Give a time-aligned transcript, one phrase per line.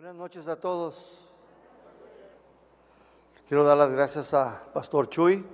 [0.00, 1.24] Buenas noches a todos.
[3.48, 5.44] Quiero dar las gracias a Pastor Chuy,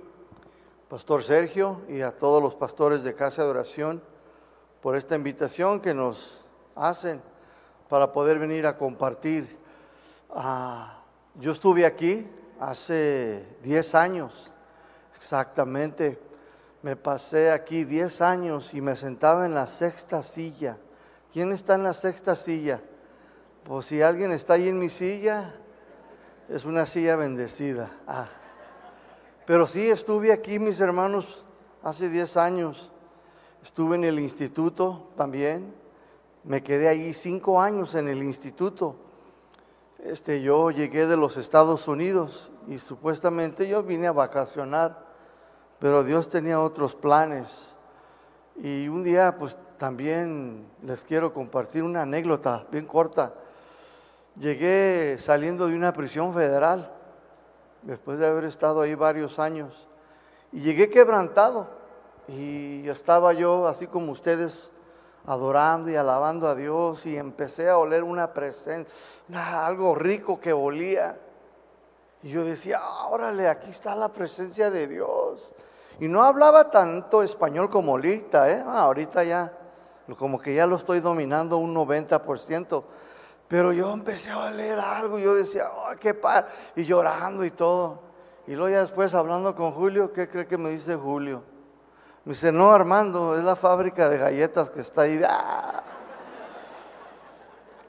[0.87, 4.03] Pastor Sergio y a todos los pastores de Casa de Oración
[4.83, 6.41] por esta invitación que nos
[6.75, 7.23] hacen
[7.89, 9.57] para poder venir a compartir.
[10.29, 11.01] Ah,
[11.39, 14.51] yo estuve aquí hace 10 años,
[15.15, 16.19] exactamente.
[16.83, 20.77] Me pasé aquí 10 años y me sentaba en la sexta silla.
[21.33, 22.79] ¿Quién está en la sexta silla?
[23.65, 25.55] Pues si alguien está ahí en mi silla,
[26.49, 27.89] es una silla bendecida.
[28.05, 28.27] Ah.
[29.47, 31.43] Pero sí, estuve aquí, mis hermanos,
[31.81, 32.91] hace 10 años.
[33.63, 35.73] Estuve en el instituto también.
[36.43, 38.97] Me quedé ahí cinco años en el instituto.
[39.97, 45.07] Este, yo llegué de los Estados Unidos y supuestamente yo vine a vacacionar,
[45.79, 47.75] pero Dios tenía otros planes.
[48.57, 53.33] Y un día, pues también les quiero compartir una anécdota bien corta.
[54.37, 56.91] Llegué saliendo de una prisión federal,
[57.83, 59.87] después de haber estado ahí varios años,
[60.51, 61.69] y llegué quebrantado.
[62.27, 64.71] Y estaba yo, así como ustedes,
[65.25, 71.17] adorando y alabando a Dios, y empecé a oler una presencia, algo rico que olía.
[72.21, 75.53] Y yo decía, órale, aquí está la presencia de Dios.
[75.99, 78.63] Y no hablaba tanto español como ahorita, ¿eh?
[78.65, 79.53] Ah, ahorita ya,
[80.19, 82.83] como que ya lo estoy dominando un 90%.
[83.47, 87.51] Pero yo empecé a leer algo y yo decía, oh, qué par, y llorando y
[87.51, 87.99] todo.
[88.47, 91.43] Y luego ya después hablando con Julio, ¿qué cree que me dice Julio?
[92.25, 95.21] Me dice, no, Armando, es la fábrica de galletas que está ahí.
[95.27, 95.83] ¡Ah!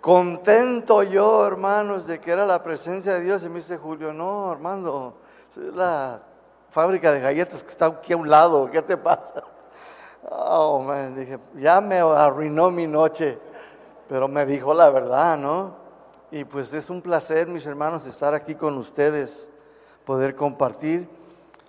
[0.01, 3.45] Contento yo, hermanos, de que era la presencia de Dios.
[3.45, 5.19] Y me dice Julio, no, Armando,
[5.51, 6.20] es la
[6.69, 8.70] fábrica de galletas que está aquí a un lado.
[8.70, 9.43] ¿Qué te pasa?
[10.31, 13.39] Oh, man, dije, ya me arruinó mi noche
[14.09, 15.75] pero me dijo la verdad, ¿no?
[16.31, 19.48] Y pues es un placer, mis hermanos, estar aquí con ustedes,
[20.05, 21.09] poder compartir.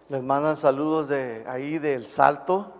[0.10, 2.72] Les mandan saludos de ahí del Salto.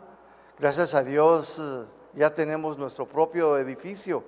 [0.60, 4.24] Gracias a Dios eh, ya tenemos nuestro propio edificio.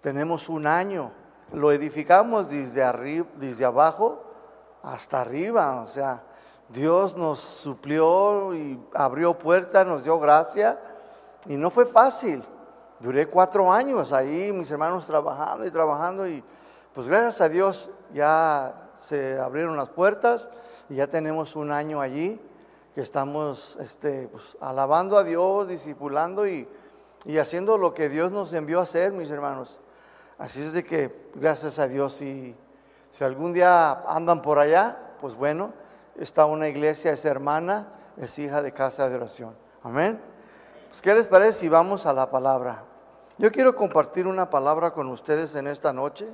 [0.00, 1.12] Tenemos un año.
[1.52, 4.24] Lo edificamos desde arriba, desde abajo
[4.82, 5.82] hasta arriba.
[5.82, 6.22] O sea,
[6.68, 10.80] Dios nos suplió y abrió puertas, nos dio gracia.
[11.46, 12.42] Y no fue fácil.
[13.02, 16.44] Duré cuatro años ahí, mis hermanos trabajando y trabajando y
[16.94, 20.50] pues gracias a Dios ya se abrieron las puertas
[20.88, 22.40] y ya tenemos un año allí
[22.94, 26.68] que estamos este, pues, alabando a Dios, discipulando y,
[27.24, 29.80] y, haciendo lo que Dios nos envió a hacer, mis hermanos.
[30.38, 32.54] Así es de que gracias a Dios, si,
[33.10, 35.72] si algún día andan por allá, pues bueno,
[36.14, 39.56] está una iglesia, es hermana, es hija de casa de oración.
[39.82, 40.20] Amén.
[40.88, 42.91] Pues, ¿qué les parece si vamos a la palabra?
[43.38, 46.26] Yo quiero compartir una palabra con ustedes en esta noche.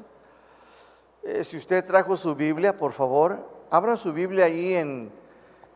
[1.22, 3.38] Eh, si usted trajo su Biblia, por favor,
[3.70, 5.12] abra su Biblia ahí en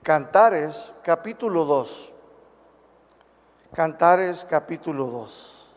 [0.02, 2.12] Cantares capítulo 2.
[3.72, 5.74] Cantares capítulo 2.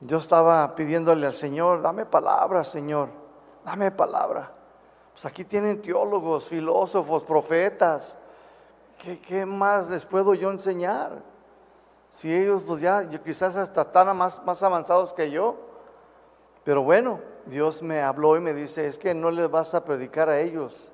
[0.00, 3.08] Yo estaba pidiéndole al Señor, dame palabra, Señor,
[3.64, 4.52] dame palabra.
[5.12, 8.14] Pues aquí tienen teólogos, filósofos, profetas.
[8.96, 11.31] ¿Qué, qué más les puedo yo enseñar?
[12.12, 15.56] Si ellos pues ya, quizás hasta están más, más avanzados que yo.
[16.62, 20.28] Pero bueno, Dios me habló y me dice, es que no les vas a predicar
[20.28, 20.90] a ellos,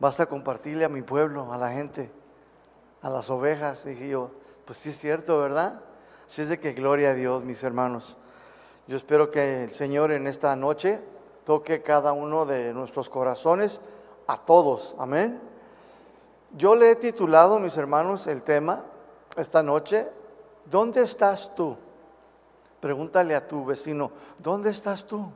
[0.00, 2.10] vas a compartirle a mi pueblo, a la gente,
[3.02, 3.84] a las ovejas.
[3.84, 4.32] Dije yo,
[4.64, 5.80] pues sí es cierto, ¿verdad?
[6.26, 8.16] Así es de que gloria a Dios, mis hermanos.
[8.88, 11.00] Yo espero que el Señor en esta noche
[11.44, 13.80] toque cada uno de nuestros corazones,
[14.26, 15.40] a todos, amén.
[16.56, 18.84] Yo le he titulado, mis hermanos, el tema
[19.36, 20.10] esta noche,
[20.66, 21.76] ¿Dónde estás tú?
[22.80, 25.30] Pregúntale a tu vecino, ¿dónde estás tú?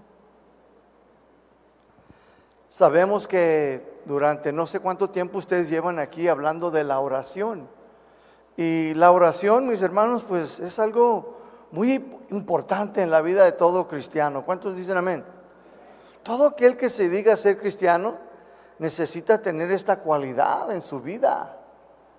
[2.68, 7.68] Sabemos que durante no sé cuánto tiempo ustedes llevan aquí hablando de la oración.
[8.56, 11.36] Y la oración, mis hermanos, pues es algo
[11.70, 11.92] muy
[12.30, 14.44] importante en la vida de todo cristiano.
[14.44, 15.24] ¿Cuántos dicen amén?
[16.22, 18.18] Todo aquel que se diga ser cristiano
[18.78, 21.58] necesita tener esta cualidad en su vida.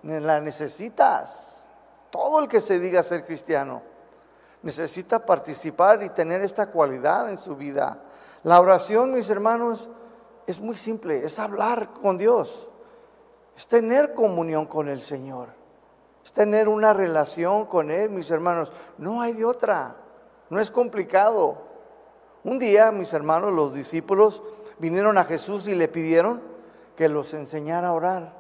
[0.04, 1.57] La necesitas.
[2.10, 3.82] Todo el que se diga ser cristiano
[4.62, 8.02] necesita participar y tener esta cualidad en su vida.
[8.44, 9.90] La oración, mis hermanos,
[10.46, 12.68] es muy simple, es hablar con Dios,
[13.56, 15.50] es tener comunión con el Señor,
[16.24, 18.72] es tener una relación con Él, mis hermanos.
[18.98, 19.96] No hay de otra,
[20.50, 21.58] no es complicado.
[22.44, 24.42] Un día, mis hermanos, los discípulos
[24.80, 26.42] vinieron a Jesús y le pidieron
[26.96, 28.37] que los enseñara a orar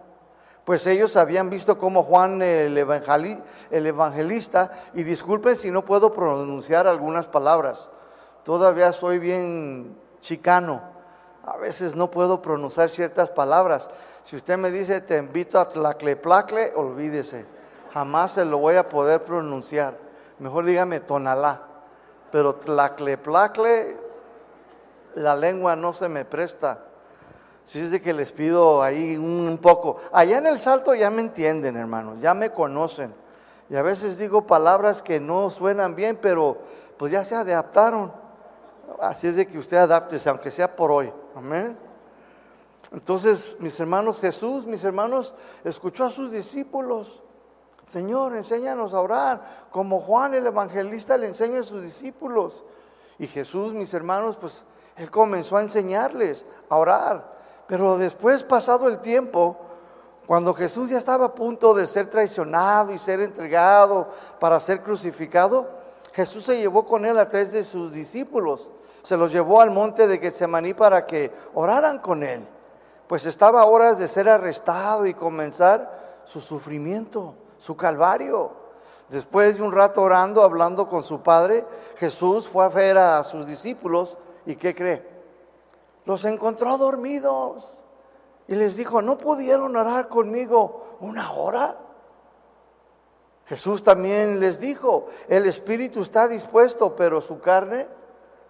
[0.68, 7.26] pues ellos habían visto como Juan el, evangelista, y disculpen si no puedo pronunciar algunas
[7.26, 7.90] palabras,
[8.44, 10.82] todavía soy bien chicano.
[11.46, 13.90] A veces no puedo pronunciar ciertas palabras.
[14.24, 17.46] Si usted me dice te invito a tlacleplacle, olvídese.
[17.94, 19.98] Jamás se lo voy a poder pronunciar.
[20.38, 21.62] Mejor dígame tonalá.
[22.30, 23.96] Pero tlacleplacle,
[25.16, 26.87] la lengua no se me presta.
[27.68, 29.98] Si es de que les pido ahí un poco.
[30.14, 33.14] Allá en el salto ya me entienden, hermanos, ya me conocen.
[33.70, 36.58] Y a veces digo palabras que no suenan bien, pero
[36.96, 38.14] pues ya se adaptaron.
[39.02, 41.12] Así es de que usted adapte, aunque sea por hoy.
[41.36, 41.78] Amén.
[42.94, 45.36] Entonces, mis hermanos, Jesús, mis hermanos,
[45.66, 47.22] escuchó a sus discípulos.
[47.86, 52.64] Señor, enséñanos a orar, como Juan el evangelista le enseña a sus discípulos.
[53.20, 54.64] Y Jesús, mis hermanos, pues
[54.96, 57.37] él comenzó a enseñarles a orar.
[57.68, 59.58] Pero después, pasado el tiempo,
[60.26, 64.08] cuando Jesús ya estaba a punto de ser traicionado y ser entregado
[64.40, 65.70] para ser crucificado,
[66.14, 68.72] Jesús se llevó con él a tres de sus discípulos.
[69.04, 72.46] Se los llevó al monte de Getsemaní para que oraran con él.
[73.08, 78.52] Pues estaba a horas de ser arrestado y comenzar su sufrimiento, su calvario.
[79.10, 81.66] Después de un rato orando, hablando con su padre,
[81.96, 85.17] Jesús fue a ver a sus discípulos y ¿qué cree?
[86.08, 87.80] Los encontró dormidos
[88.48, 91.76] y les dijo, ¿no pudieron orar conmigo una hora?
[93.46, 97.90] Jesús también les dijo, el espíritu está dispuesto, pero su carne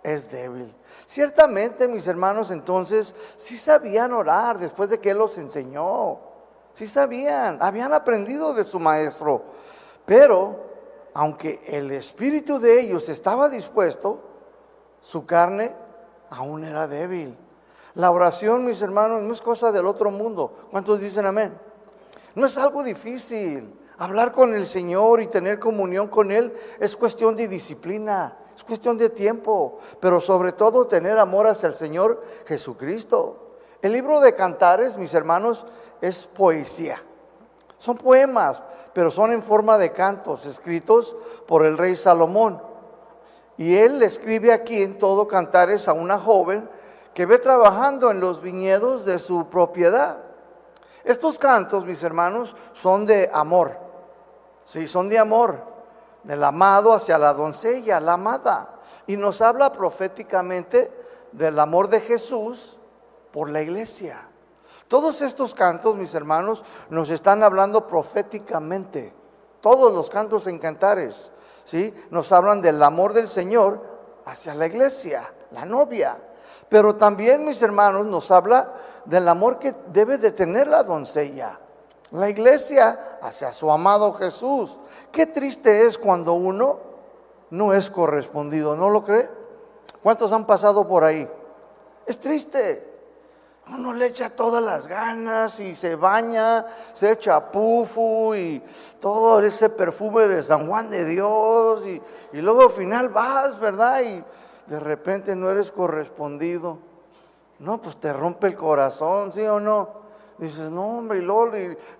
[0.03, 0.71] es débil.
[1.07, 6.19] Ciertamente, mis hermanos, entonces, sí sabían orar después de que Él los enseñó.
[6.73, 9.45] Sí sabían, habían aprendido de su maestro.
[10.05, 10.63] Pero,
[11.15, 14.21] aunque el espíritu de ellos estaba dispuesto,
[15.01, 15.75] su carne
[16.29, 17.35] aún era débil.
[17.97, 20.53] La oración, mis hermanos, no es cosa del otro mundo.
[20.69, 21.57] ¿Cuántos dicen amén?
[22.35, 23.73] No es algo difícil.
[23.97, 28.99] Hablar con el Señor y tener comunión con Él es cuestión de disciplina, es cuestión
[28.99, 33.55] de tiempo, pero sobre todo tener amor hacia el Señor Jesucristo.
[33.81, 35.65] El libro de Cantares, mis hermanos,
[35.99, 37.01] es poesía.
[37.79, 38.61] Son poemas,
[38.93, 41.15] pero son en forma de cantos escritos
[41.47, 42.61] por el rey Salomón.
[43.57, 46.69] Y él escribe aquí en todo Cantares a una joven
[47.17, 50.19] que ve trabajando en los viñedos de su propiedad.
[51.03, 53.75] Estos cantos, mis hermanos, son de amor.
[54.63, 55.63] Sí, son de amor,
[56.21, 58.75] del amado hacia la doncella, la amada.
[59.07, 60.91] Y nos habla proféticamente
[61.31, 62.77] del amor de Jesús
[63.31, 64.29] por la iglesia.
[64.87, 69.11] Todos estos cantos, mis hermanos, nos están hablando proféticamente.
[69.59, 71.31] Todos los cantos en cantares,
[71.63, 71.91] ¿sí?
[72.11, 73.81] Nos hablan del amor del Señor
[74.23, 76.21] hacia la iglesia, la novia.
[76.69, 78.73] Pero también, mis hermanos, nos habla
[79.05, 81.59] del amor que debe de tener la doncella,
[82.11, 84.79] la iglesia hacia su amado Jesús.
[85.11, 86.79] Qué triste es cuando uno
[87.49, 89.29] no es correspondido, ¿no lo cree?
[90.03, 91.27] ¿Cuántos han pasado por ahí?
[92.05, 92.95] Es triste.
[93.69, 98.63] Uno le echa todas las ganas y se baña, se echa pufu y
[99.01, 104.01] todo ese perfume de San Juan de Dios y, y luego al final vas, ¿verdad?
[104.03, 104.23] Y
[104.67, 106.79] de repente no eres correspondido.
[107.59, 109.89] No, pues te rompe el corazón, ¿sí o no?
[110.37, 111.51] Dices, no, hombre, y luego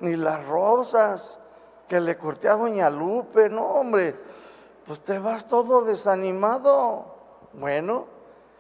[0.02, 1.40] ni, las rosas
[1.88, 4.16] que le corté a Doña Lupe, no, hombre,
[4.86, 7.16] pues te vas todo desanimado.
[7.54, 8.06] Bueno,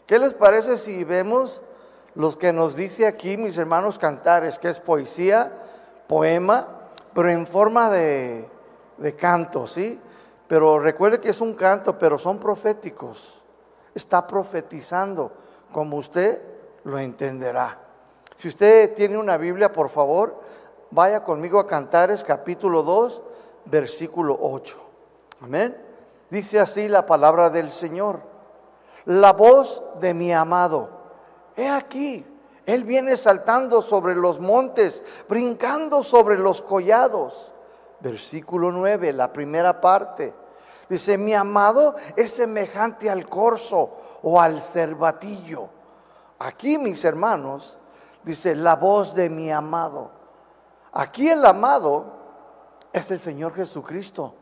[0.07, 1.61] ¿qué les parece si vemos
[2.15, 5.53] los que nos dice aquí, mis hermanos cantares, que es poesía,
[6.07, 6.67] poema,
[7.13, 8.49] pero en forma de,
[8.97, 10.01] de canto, ¿sí?
[10.47, 13.43] Pero recuerde que es un canto, pero son proféticos
[13.97, 15.31] está profetizando,
[15.71, 16.41] como usted
[16.83, 17.77] lo entenderá.
[18.35, 20.39] Si usted tiene una Biblia, por favor,
[20.91, 23.21] vaya conmigo a Cantares capítulo 2,
[23.65, 24.77] versículo 8.
[25.41, 25.75] Amén.
[26.29, 28.21] Dice así la palabra del Señor.
[29.05, 30.89] La voz de mi amado.
[31.55, 32.25] He aquí,
[32.65, 37.51] Él viene saltando sobre los montes, brincando sobre los collados.
[37.99, 40.33] Versículo 9, la primera parte.
[40.89, 45.69] Dice, mi amado es semejante al corzo o al cervatillo.
[46.39, 47.77] Aquí, mis hermanos,
[48.23, 50.11] dice, la voz de mi amado.
[50.93, 52.05] Aquí el amado
[52.93, 54.33] es el Señor Jesucristo.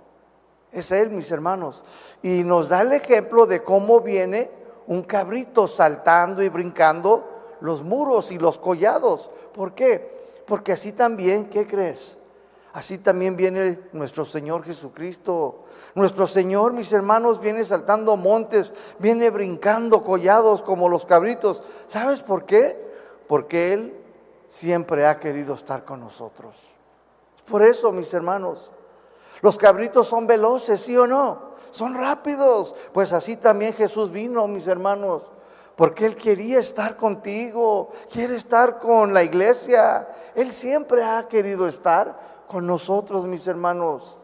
[0.72, 1.84] Es Él, mis hermanos.
[2.22, 4.52] Y nos da el ejemplo de cómo viene
[4.88, 9.30] un cabrito saltando y brincando los muros y los collados.
[9.54, 10.44] ¿Por qué?
[10.46, 12.18] Porque así también, ¿qué crees?
[12.76, 15.64] Así también viene nuestro Señor Jesucristo.
[15.96, 21.64] Nuestro Señor, mis hermanos, viene saltando montes, viene brincando collados como los cabritos.
[21.88, 22.78] ¿Sabes por qué?
[23.30, 23.98] Porque Él
[24.48, 26.54] siempre ha querido estar con nosotros.
[27.50, 28.74] Por eso, mis hermanos,
[29.42, 31.52] Los cabritos son veloces, ¿sí o no?
[31.72, 32.76] Son rápidos.
[32.92, 35.32] Pues así también Jesús vino, mis hermanos,
[35.76, 40.08] porque Él quería estar contigo, quiere estar con la iglesia.
[40.36, 44.18] Él siempre ha querido estar con nosotros, mis hermanos.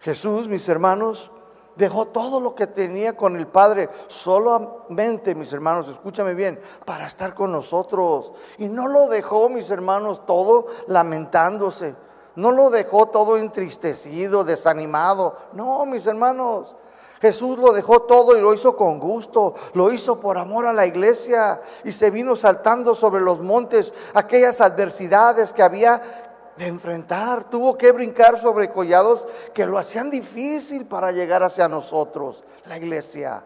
[0.00, 1.30] Jesús, mis hermanos,
[1.76, 7.34] dejó todo lo que tenía con el Padre, solamente, mis hermanos, escúchame bien, para estar
[7.34, 8.32] con nosotros.
[8.58, 11.94] Y no lo dejó, mis hermanos, todo lamentándose.
[12.36, 15.36] No lo dejó todo entristecido, desanimado.
[15.52, 16.76] No, mis hermanos.
[17.20, 20.86] Jesús lo dejó todo y lo hizo con gusto, lo hizo por amor a la
[20.86, 26.29] iglesia y se vino saltando sobre los montes aquellas adversidades que había
[26.60, 27.48] de enfrentar.
[27.48, 33.42] Tuvo que brincar sobre collados que lo hacían difícil para llegar hacia nosotros, la iglesia.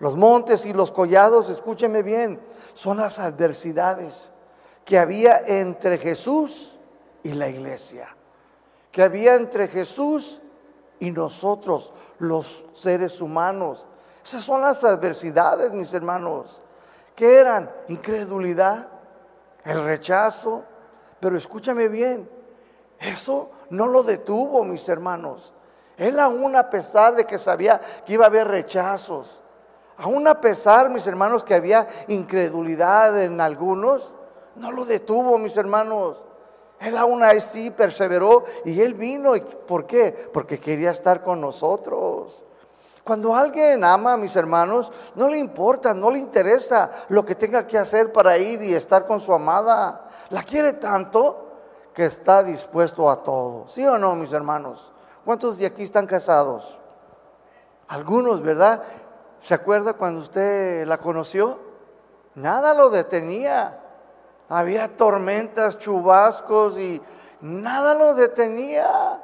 [0.00, 2.40] Los montes y los collados, escúcheme bien,
[2.74, 4.30] son las adversidades
[4.84, 6.74] que había entre Jesús
[7.22, 8.08] y la iglesia,
[8.90, 10.40] que había entre Jesús
[10.98, 13.86] y nosotros, los seres humanos.
[14.24, 16.60] Esas son las adversidades, mis hermanos.
[17.14, 17.70] que eran?
[17.86, 18.88] Incredulidad,
[19.64, 20.64] el rechazo.
[21.22, 22.28] Pero escúchame bien,
[22.98, 25.54] eso no lo detuvo, mis hermanos.
[25.96, 29.40] Él aún a pesar de que sabía que iba a haber rechazos,
[29.98, 34.14] aún a pesar, mis hermanos, que había incredulidad en algunos,
[34.56, 36.16] no lo detuvo, mis hermanos.
[36.80, 39.34] Él aún así perseveró y él vino.
[39.68, 40.28] ¿Por qué?
[40.32, 42.42] Porque quería estar con nosotros.
[43.04, 47.66] Cuando alguien ama a mis hermanos, no le importa, no le interesa lo que tenga
[47.66, 50.04] que hacer para ir y estar con su amada.
[50.30, 51.48] La quiere tanto
[51.92, 53.64] que está dispuesto a todo.
[53.66, 54.92] ¿Sí o no, mis hermanos?
[55.24, 56.78] ¿Cuántos de aquí están casados?
[57.88, 58.82] Algunos, ¿verdad?
[59.38, 61.58] ¿Se acuerda cuando usted la conoció?
[62.36, 63.80] Nada lo detenía.
[64.48, 67.02] Había tormentas, chubascos y
[67.40, 69.22] nada lo detenía.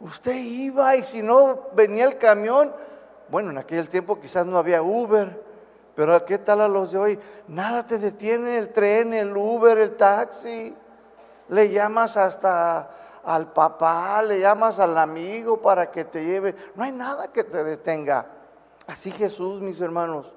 [0.00, 2.72] Usted iba y si no venía el camión,
[3.34, 5.42] bueno, en aquel tiempo quizás no había Uber,
[5.96, 7.18] pero ¿qué tal a los de hoy?
[7.48, 10.72] Nada te detiene el tren, el Uber, el taxi.
[11.48, 12.88] Le llamas hasta
[13.24, 16.54] al papá, le llamas al amigo para que te lleve.
[16.76, 18.24] No hay nada que te detenga.
[18.86, 20.32] Así Jesús, mis hermanos.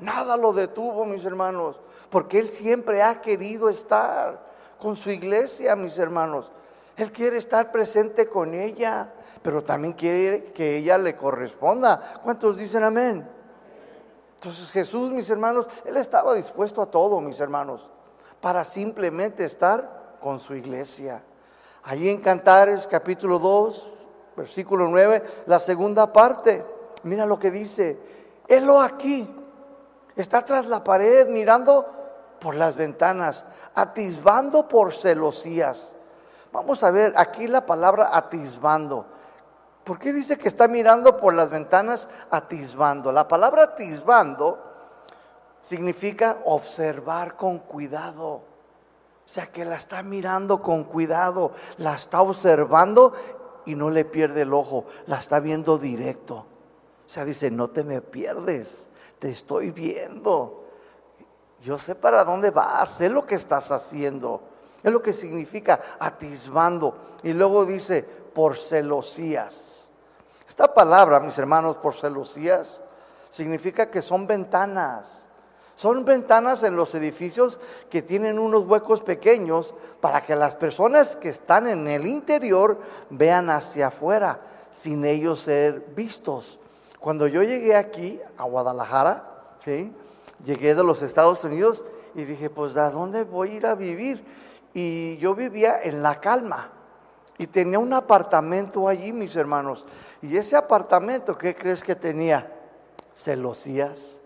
[0.00, 1.78] Nada lo detuvo, mis hermanos,
[2.10, 4.40] porque Él siempre ha querido estar
[4.80, 6.50] con su iglesia, mis hermanos.
[6.96, 9.12] Él quiere estar presente con ella,
[9.44, 12.00] pero también quiere que ella le corresponda.
[12.24, 13.28] ¿Cuántos dicen amén?
[14.34, 17.88] Entonces Jesús, mis hermanos, Él estaba dispuesto a todo, mis hermanos,
[18.40, 21.22] para simplemente estar con su iglesia.
[21.84, 26.64] Allí en Cantares capítulo 2, versículo 9, la segunda parte,
[27.04, 27.98] mira lo que dice,
[28.48, 29.28] Helo aquí
[30.16, 31.86] Está tras la pared mirando
[32.40, 35.92] por las ventanas, atisbando por celosías.
[36.52, 39.06] Vamos a ver aquí la palabra atisbando.
[39.84, 43.12] ¿Por qué dice que está mirando por las ventanas atisbando?
[43.12, 44.58] La palabra atisbando
[45.60, 48.28] significa observar con cuidado.
[48.28, 53.14] O sea, que la está mirando con cuidado, la está observando
[53.64, 56.34] y no le pierde el ojo, la está viendo directo.
[56.34, 58.88] O sea, dice, no te me pierdes
[59.24, 60.64] te estoy viendo.
[61.62, 64.42] Yo sé para dónde vas, sé lo que estás haciendo.
[64.82, 67.16] Es lo que significa atisbando.
[67.22, 69.86] Y luego dice, por celosías.
[70.46, 72.80] Esta palabra, mis hermanos, por celosías,
[73.30, 75.22] significa que son ventanas.
[75.76, 77.58] Son ventanas en los edificios
[77.90, 82.78] que tienen unos huecos pequeños para que las personas que están en el interior
[83.10, 84.38] vean hacia afuera
[84.70, 86.58] sin ellos ser vistos.
[87.00, 89.24] Cuando yo llegué aquí, a Guadalajara,
[89.64, 89.92] ¿sí?
[90.44, 94.24] llegué de los Estados Unidos y dije, pues ¿a dónde voy a ir a vivir?
[94.74, 96.70] Y yo vivía en La Calma
[97.38, 99.86] y tenía un apartamento allí, mis hermanos.
[100.22, 102.50] Y ese apartamento, ¿qué crees que tenía?
[103.14, 104.18] Celosías.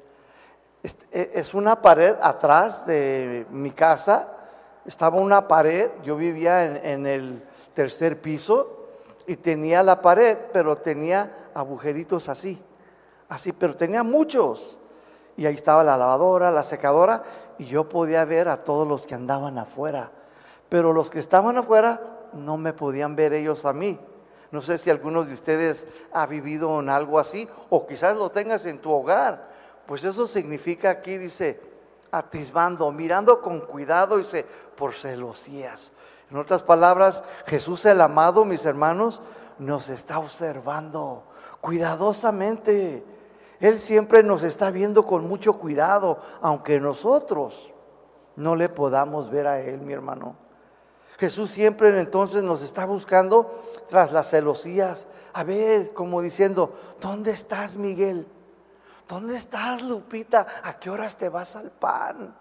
[0.82, 4.34] E, es una pared atrás de mi casa.
[4.84, 8.88] Estaba una pared, yo vivía en, en el tercer piso
[9.26, 12.62] y tenía la pared, pero tenía agujeritos así
[13.28, 14.78] así, pero tenía muchos.
[15.36, 17.22] Y ahí estaba la lavadora, la secadora,
[17.58, 20.10] y yo podía ver a todos los que andaban afuera.
[20.68, 23.98] Pero los que estaban afuera no me podían ver ellos a mí.
[24.50, 28.64] No sé si algunos de ustedes ha vivido en algo así, o quizás lo tengas
[28.66, 29.48] en tu hogar.
[29.86, 31.60] Pues eso significa aquí, dice,
[32.10, 35.92] atisbando, mirando con cuidado, dice, por celosías.
[36.30, 39.20] En otras palabras, Jesús el amado, mis hermanos,
[39.58, 41.24] nos está observando
[41.60, 43.04] cuidadosamente
[43.60, 47.72] él siempre nos está viendo con mucho cuidado, aunque nosotros
[48.36, 50.36] no le podamos ver a Él, mi hermano.
[51.18, 55.08] Jesús siempre entonces nos está buscando tras las celosías.
[55.32, 58.26] A ver, como diciendo, ¿dónde estás Miguel?
[59.08, 60.46] ¿Dónde estás Lupita?
[60.62, 62.36] ¿A qué horas te vas al pan?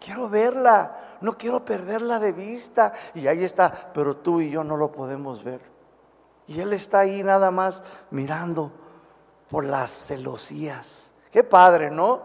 [0.00, 2.94] Quiero verla, no quiero perderla de vista.
[3.14, 5.60] Y ahí está, pero tú y yo no lo podemos ver.
[6.46, 8.72] Y Él está ahí nada más mirando
[9.50, 11.12] por las celosías.
[11.30, 12.22] Qué padre, ¿no?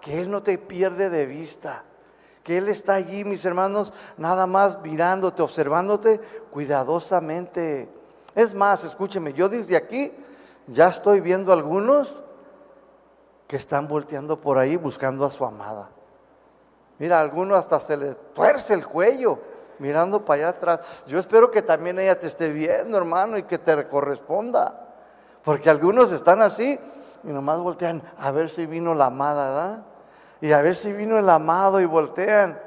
[0.00, 1.84] Que Él no te pierde de vista.
[2.42, 7.88] Que Él está allí, mis hermanos, nada más mirándote, observándote cuidadosamente.
[8.34, 10.12] Es más, escúcheme, yo desde aquí
[10.66, 12.22] ya estoy viendo algunos
[13.46, 15.90] que están volteando por ahí buscando a su amada.
[16.98, 19.38] Mira, algunos hasta se les tuerce el cuello
[19.78, 20.80] mirando para allá atrás.
[21.06, 24.88] Yo espero que también ella te esté viendo, hermano, y que te corresponda.
[25.42, 26.78] Porque algunos están así
[27.24, 29.84] y nomás voltean a ver si vino la amada, ¿verdad?
[30.40, 32.60] Y a ver si vino el amado y voltean.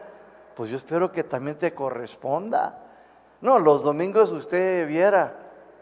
[0.56, 2.84] Pues yo espero que también te corresponda.
[3.42, 5.36] No, los domingos usted viera.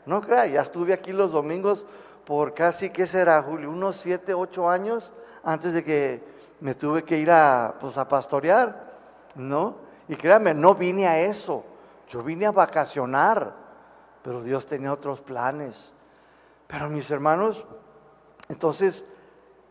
[0.06, 1.86] No crea, ya estuve aquí los domingos
[2.26, 3.72] por casi, ¿qué será, Julio?
[3.72, 6.24] Unos siete, ocho años antes de que
[6.60, 8.94] me tuve que ir a, pues, a pastorear,
[9.36, 9.76] ¿no?
[10.08, 11.64] Y créanme, no vine a eso.
[12.08, 13.54] Yo vine a vacacionar,
[14.22, 15.92] pero Dios tenía otros planes.
[16.68, 17.66] Pero mis hermanos,
[18.48, 19.06] entonces,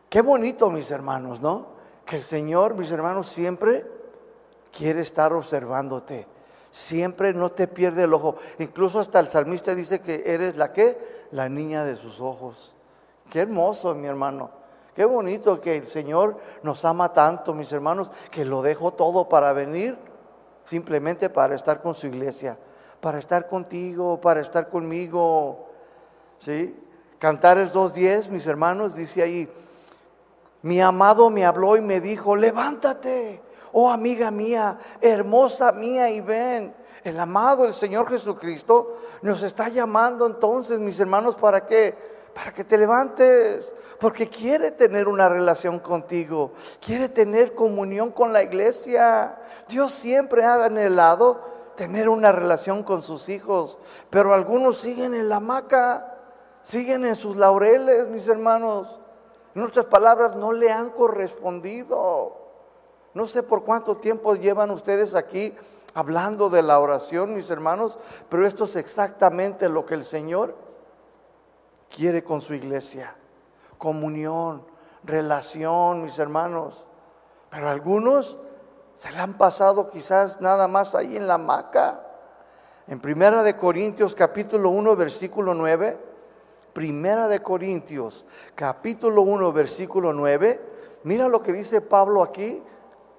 [0.08, 1.77] qué bonito mis hermanos, ¿no?
[2.08, 3.84] Que el Señor, mis hermanos, siempre
[4.72, 6.26] quiere estar observándote.
[6.70, 8.36] Siempre no te pierde el ojo.
[8.58, 10.98] Incluso hasta el salmista dice que eres la que,
[11.32, 12.74] la niña de sus ojos.
[13.30, 14.50] Qué hermoso, mi hermano.
[14.94, 19.52] Qué bonito que el Señor nos ama tanto, mis hermanos, que lo dejó todo para
[19.52, 19.98] venir,
[20.64, 22.58] simplemente para estar con su iglesia,
[23.00, 25.68] para estar contigo, para estar conmigo.
[26.38, 26.74] ¿Sí?
[27.18, 29.48] Cantares 2.10, mis hermanos, dice ahí,
[30.68, 33.40] mi amado me habló y me dijo, levántate,
[33.72, 36.74] oh amiga mía, hermosa mía, y ven.
[37.04, 41.96] El amado, el Señor Jesucristo, nos está llamando entonces, mis hermanos, ¿para qué?
[42.34, 46.52] Para que te levantes, porque quiere tener una relación contigo,
[46.84, 49.38] quiere tener comunión con la iglesia.
[49.68, 51.40] Dios siempre ha anhelado
[51.76, 53.78] tener una relación con sus hijos,
[54.10, 56.18] pero algunos siguen en la hamaca
[56.68, 59.00] siguen en sus laureles, mis hermanos.
[59.54, 62.36] En otras palabras, no le han correspondido.
[63.14, 65.54] No sé por cuánto tiempo llevan ustedes aquí
[65.94, 70.54] hablando de la oración, mis hermanos, pero esto es exactamente lo que el Señor
[71.88, 73.16] quiere con su iglesia.
[73.78, 74.64] Comunión,
[75.02, 76.86] relación, mis hermanos.
[77.50, 78.38] Pero algunos
[78.96, 82.04] se le han pasado quizás nada más ahí en la hamaca.
[82.86, 86.07] En Primera de Corintios capítulo 1 versículo 9
[86.72, 90.60] Primera de Corintios, capítulo 1, versículo 9.
[91.04, 92.62] Mira lo que dice Pablo aquí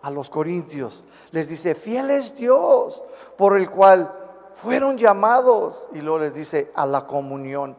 [0.02, 1.04] a los corintios.
[1.32, 3.04] Les dice, fiel es Dios
[3.38, 4.14] por el cual
[4.54, 5.88] fueron llamados.
[5.94, 7.76] Y luego les dice, a la comunión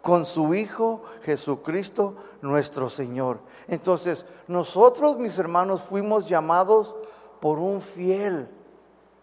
[0.00, 3.40] con su Hijo Jesucristo nuestro Señor.
[3.66, 6.94] Entonces, nosotros, mis hermanos, fuimos llamados
[7.40, 8.48] por un fiel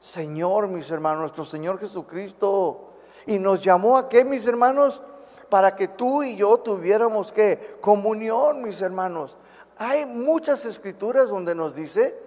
[0.05, 2.91] Señor, mis hermanos, nuestro Señor Jesucristo.
[3.25, 5.01] Y nos llamó a qué, mis hermanos?
[5.49, 9.37] Para que tú y yo tuviéramos que comunión, mis hermanos.
[9.77, 12.17] Hay muchas escrituras donde nos dice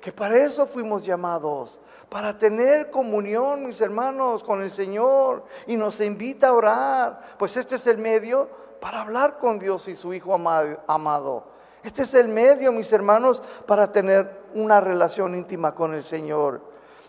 [0.00, 6.00] que para eso fuimos llamados, para tener comunión, mis hermanos, con el Señor y nos
[6.00, 7.36] invita a orar.
[7.38, 8.48] Pues este es el medio
[8.80, 11.44] para hablar con Dios y su Hijo amado.
[11.82, 16.60] Este es el medio, mis hermanos, para tener una relación íntima con el Señor.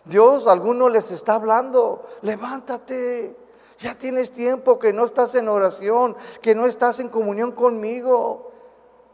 [0.05, 3.35] Dios a algunos les está hablando, levántate,
[3.79, 8.51] ya tienes tiempo que no estás en oración, que no estás en comunión conmigo.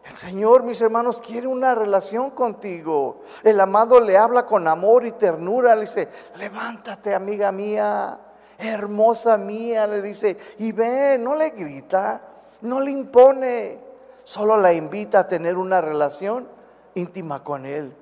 [0.03, 3.21] El Señor, mis hermanos, quiere una relación contigo.
[3.43, 5.75] El amado le habla con amor y ternura.
[5.75, 8.19] Le dice, levántate, amiga mía,
[8.57, 9.85] hermosa mía.
[9.85, 12.21] Le dice, y ve, no le grita,
[12.61, 13.79] no le impone.
[14.23, 16.47] Solo la invita a tener una relación
[16.95, 17.95] íntima con Él.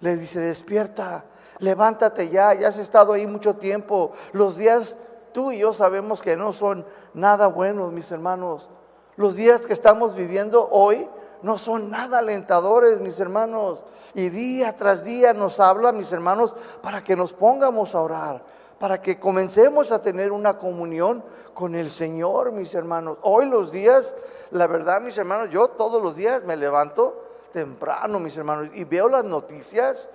[0.00, 1.24] Le dice, despierta,
[1.60, 4.10] levántate ya, ya has estado ahí mucho tiempo.
[4.32, 4.96] Los días
[5.32, 8.70] tú y yo sabemos que no son nada buenos, mis hermanos.
[9.16, 11.08] Los días que estamos viviendo hoy
[11.42, 13.84] no son nada alentadores, mis hermanos.
[14.14, 18.42] Y día tras día nos habla, mis hermanos, para que nos pongamos a orar,
[18.78, 23.18] para que comencemos a tener una comunión con el Señor, mis hermanos.
[23.22, 24.16] Hoy los días,
[24.50, 29.08] la verdad, mis hermanos, yo todos los días me levanto temprano, mis hermanos, y veo
[29.08, 30.08] las noticias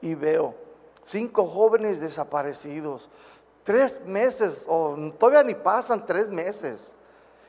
[0.00, 0.54] y veo
[1.04, 3.10] cinco jóvenes desaparecidos,
[3.70, 6.92] Tres meses, o todavía ni pasan tres meses.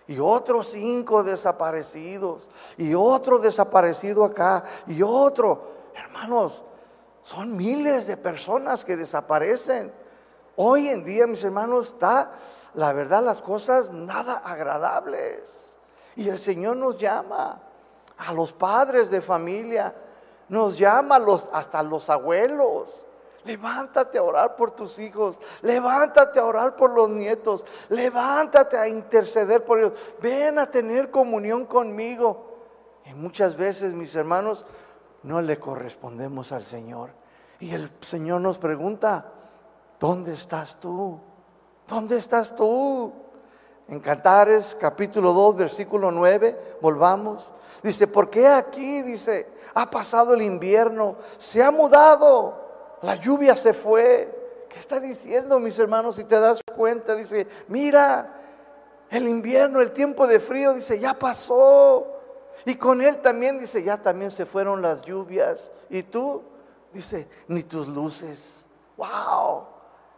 [0.05, 2.47] Y otros cinco desaparecidos.
[2.77, 4.63] Y otro desaparecido acá.
[4.85, 5.71] Y otro.
[5.95, 6.61] Hermanos,
[7.23, 9.91] son miles de personas que desaparecen.
[10.57, 12.33] Hoy en día, mis hermanos, está,
[12.75, 15.75] la verdad, las cosas nada agradables.
[16.15, 17.59] Y el Señor nos llama
[18.19, 19.95] a los padres de familia,
[20.49, 23.07] nos llama los, hasta los abuelos.
[23.43, 29.65] Levántate a orar por tus hijos, levántate a orar por los nietos, levántate a interceder
[29.65, 32.51] por ellos, ven a tener comunión conmigo.
[33.05, 34.65] Y muchas veces, mis hermanos,
[35.23, 37.11] no le correspondemos al Señor.
[37.59, 39.31] Y el Señor nos pregunta,
[39.99, 41.19] ¿dónde estás tú?
[41.87, 43.11] ¿Dónde estás tú?
[43.87, 47.51] En Cantares capítulo 2 versículo 9, volvamos.
[47.83, 49.01] Dice, ¿por qué aquí?
[49.01, 52.60] Dice, ha pasado el invierno, se ha mudado,
[53.01, 54.65] la lluvia se fue.
[54.69, 56.15] ¿Qué está diciendo, mis hermanos?
[56.15, 58.41] Si te das cuenta, dice, mira,
[59.09, 62.07] el invierno, el tiempo de frío, dice, ya pasó.
[62.65, 65.71] Y con él también dice, ya también se fueron las lluvias.
[65.89, 66.43] Y tú,
[66.93, 68.65] dice, ni tus luces.
[68.97, 69.65] ¡Wow!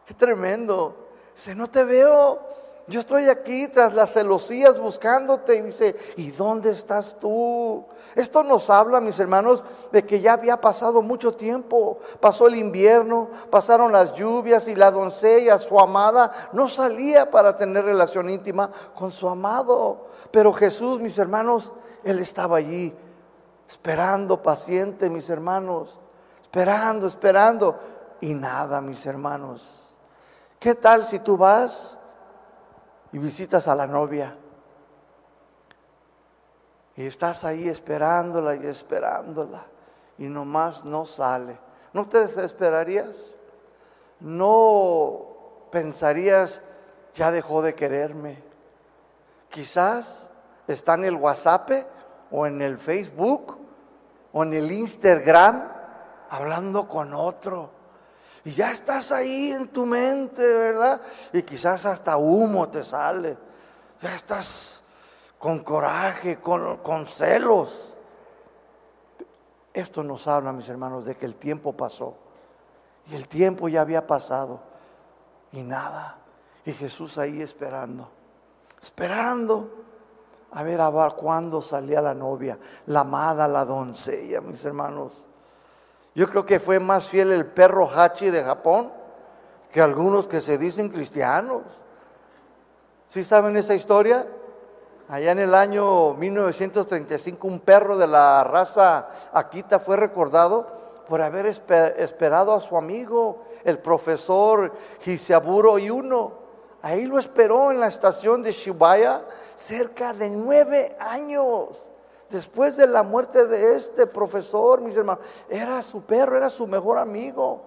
[0.06, 1.08] ¡Qué tremendo!
[1.34, 2.40] Dice, no te veo.
[2.88, 7.86] Yo estoy aquí tras las celosías buscándote y dice, ¿y dónde estás tú?
[8.14, 12.00] Esto nos habla, mis hermanos, de que ya había pasado mucho tiempo.
[12.20, 17.86] Pasó el invierno, pasaron las lluvias y la doncella, su amada, no salía para tener
[17.86, 20.08] relación íntima con su amado.
[20.32, 21.72] Pero Jesús, mis hermanos,
[22.04, 22.94] Él estaba allí,
[23.66, 26.02] esperando paciente, mis hermanos,
[26.42, 27.80] esperando, esperando.
[28.20, 29.90] Y nada, mis hermanos.
[30.60, 31.98] ¿Qué tal si tú vas?
[33.14, 34.36] Y visitas a la novia.
[36.96, 39.66] Y estás ahí esperándola y esperándola.
[40.18, 41.58] Y nomás no sale.
[41.94, 43.36] ¿No te desesperarías?
[44.20, 46.62] ¿No pensarías,
[47.14, 48.42] ya dejó de quererme?
[49.50, 50.30] Quizás
[50.68, 51.70] está en el WhatsApp
[52.32, 53.58] o en el Facebook
[54.32, 55.72] o en el Instagram
[56.30, 57.70] hablando con otro.
[58.46, 61.02] Y ya estás ahí en tu mente, ¿verdad?
[61.32, 63.38] Y quizás hasta humo te sale.
[64.02, 64.84] Ya estás
[65.40, 67.94] con coraje, con, celos.
[69.74, 72.18] Esto nos habla, mis hermanos, de que el tiempo pasó.
[73.10, 74.60] Y el tiempo ya había pasado.
[75.54, 76.18] Y nada.
[76.66, 78.10] Y Jesús ahí esperando.
[78.82, 79.84] Esperando
[80.52, 85.26] a ver a ver cuándo salía la novia, la amada, la doncella, mis hermanos.
[86.16, 88.92] Yo creo que fue más fiel el perro Hachi de Japón
[89.72, 91.64] que algunos que se dicen cristianos.
[93.08, 94.28] ¿Sí saben esa historia?
[95.10, 100.68] Allá en el año 1935 un perro de la raza Akita fue recordado
[101.08, 104.72] por haber esperado a su amigo, el profesor
[105.06, 106.44] Hisaburo Yuno.
[106.84, 111.90] Ahí lo esperó en la estación de Shibaya cerca de nueve años
[112.34, 116.98] después de la muerte de este profesor, mis hermanos, era su perro, era su mejor
[116.98, 117.62] amigo.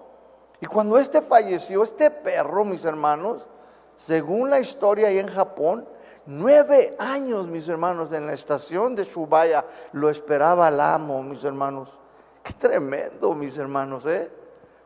[0.59, 3.47] Y cuando este falleció, este perro, mis hermanos,
[3.95, 5.87] según la historia ahí en Japón,
[6.25, 11.99] nueve años, mis hermanos, en la estación de Shubaya, lo esperaba el amo, mis hermanos.
[12.43, 14.29] Qué tremendo, mis hermanos, ¿eh?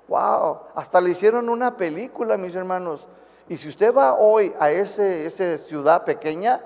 [0.07, 3.07] Wow, hasta le hicieron una película, mis hermanos.
[3.47, 6.61] Y si usted va hoy a ese, esa ciudad pequeña,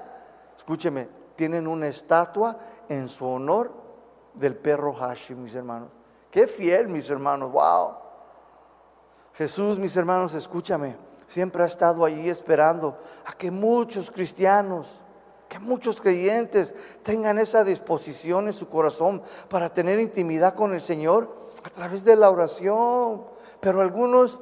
[0.58, 2.58] escúcheme, tienen una estatua
[2.89, 3.71] en su honor
[4.34, 5.89] del perro Hashi, mis hermanos.
[6.30, 7.95] Qué fiel, mis hermanos, wow.
[9.34, 10.95] Jesús, mis hermanos, escúchame,
[11.26, 15.02] siempre ha estado allí esperando a que muchos cristianos,
[15.50, 21.48] que muchos creyentes tengan esa disposición en su corazón para tener intimidad con el Señor
[21.63, 23.26] a través de la oración.
[23.60, 24.39] Pero algunos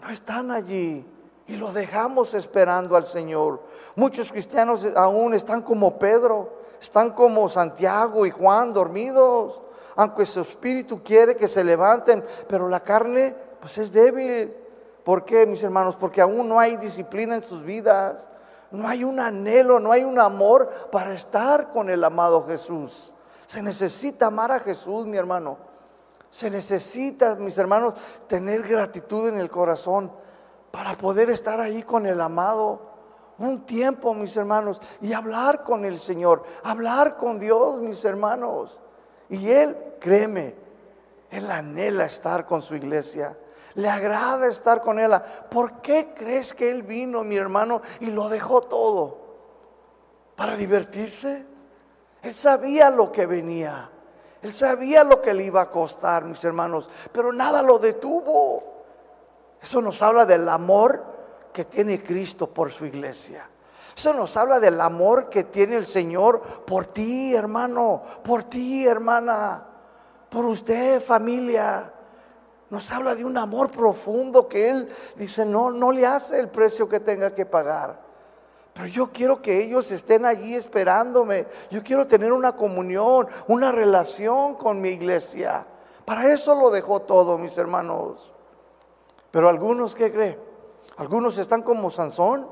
[0.00, 1.06] no están allí
[1.46, 3.60] y lo dejamos esperando al Señor.
[3.96, 9.60] Muchos cristianos aún están como Pedro, están como Santiago y Juan dormidos,
[9.96, 14.54] aunque su espíritu quiere que se levanten, pero la carne pues es débil.
[15.04, 15.96] ¿Por qué, mis hermanos?
[15.96, 18.28] Porque aún no hay disciplina en sus vidas.
[18.70, 23.12] No hay un anhelo, no hay un amor para estar con el amado Jesús.
[23.46, 25.58] Se necesita amar a Jesús, mi hermano.
[26.30, 27.94] Se necesita, mis hermanos,
[28.26, 30.10] tener gratitud en el corazón
[30.74, 32.80] para poder estar ahí con el amado
[33.38, 38.80] un tiempo, mis hermanos, y hablar con el Señor, hablar con Dios, mis hermanos.
[39.28, 40.56] Y Él, créeme,
[41.30, 43.38] Él anhela estar con su iglesia.
[43.74, 45.12] Le agrada estar con Él.
[45.48, 49.18] ¿Por qué crees que Él vino, mi hermano, y lo dejó todo?
[50.34, 51.46] ¿Para divertirse?
[52.20, 53.92] Él sabía lo que venía.
[54.42, 58.73] Él sabía lo que le iba a costar, mis hermanos, pero nada lo detuvo.
[59.64, 61.02] Eso nos habla del amor
[61.50, 63.48] que tiene Cristo por su iglesia.
[63.96, 69.66] Eso nos habla del amor que tiene el Señor por ti, hermano, por ti, hermana,
[70.28, 71.90] por usted, familia.
[72.68, 76.86] Nos habla de un amor profundo que Él dice, no, no le hace el precio
[76.86, 77.98] que tenga que pagar.
[78.74, 81.46] Pero yo quiero que ellos estén allí esperándome.
[81.70, 85.66] Yo quiero tener una comunión, una relación con mi iglesia.
[86.04, 88.33] Para eso lo dejó todo, mis hermanos.
[89.34, 90.38] Pero algunos, ¿qué creen?
[90.96, 92.46] Algunos están como Sansón.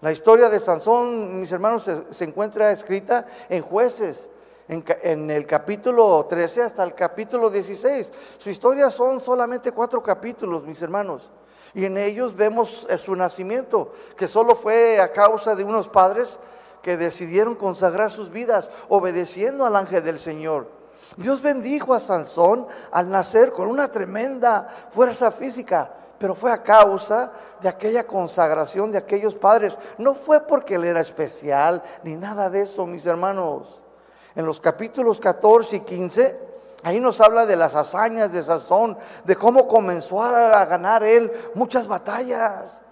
[0.00, 4.30] La historia de Sansón, mis hermanos, se, encuentra escrita en jueces,
[4.68, 8.12] en, en, el capítulo 13 hasta el capítulo 16.
[8.38, 11.32] Su historia son solamente cuatro capítulos, mis hermanos.
[11.74, 16.38] Y en ellos vemos eh, su nacimiento, que solo fue a causa de unos padres
[16.80, 20.81] que decidieron consagrar sus vidas obedeciendo al ángel del Señor.
[21.16, 27.32] Dios bendijo a Sansón al nacer con una tremenda fuerza física, pero fue a causa
[27.60, 29.76] de aquella consagración de aquellos padres.
[29.98, 33.82] No fue porque él era especial ni nada de eso, mis hermanos.
[34.34, 36.52] En los capítulos 14 y 15
[36.84, 41.86] Ahí nos habla de las hazañas de Sazón, de cómo comenzó a ganar él muchas
[41.86, 42.82] batallas.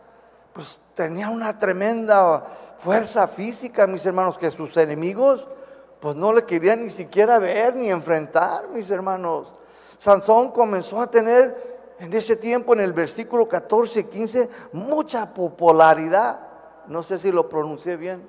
[0.52, 2.44] Pues tenía una tremenda
[2.78, 5.48] fuerza física, mis hermanos, que sus enemigos
[6.00, 9.54] pues no le querían ni siquiera ver ni enfrentar, mis hermanos.
[9.98, 16.40] Sansón comenzó a tener en ese tiempo, en el versículo 14 y 15, mucha popularidad.
[16.86, 18.26] No sé si lo pronuncié bien.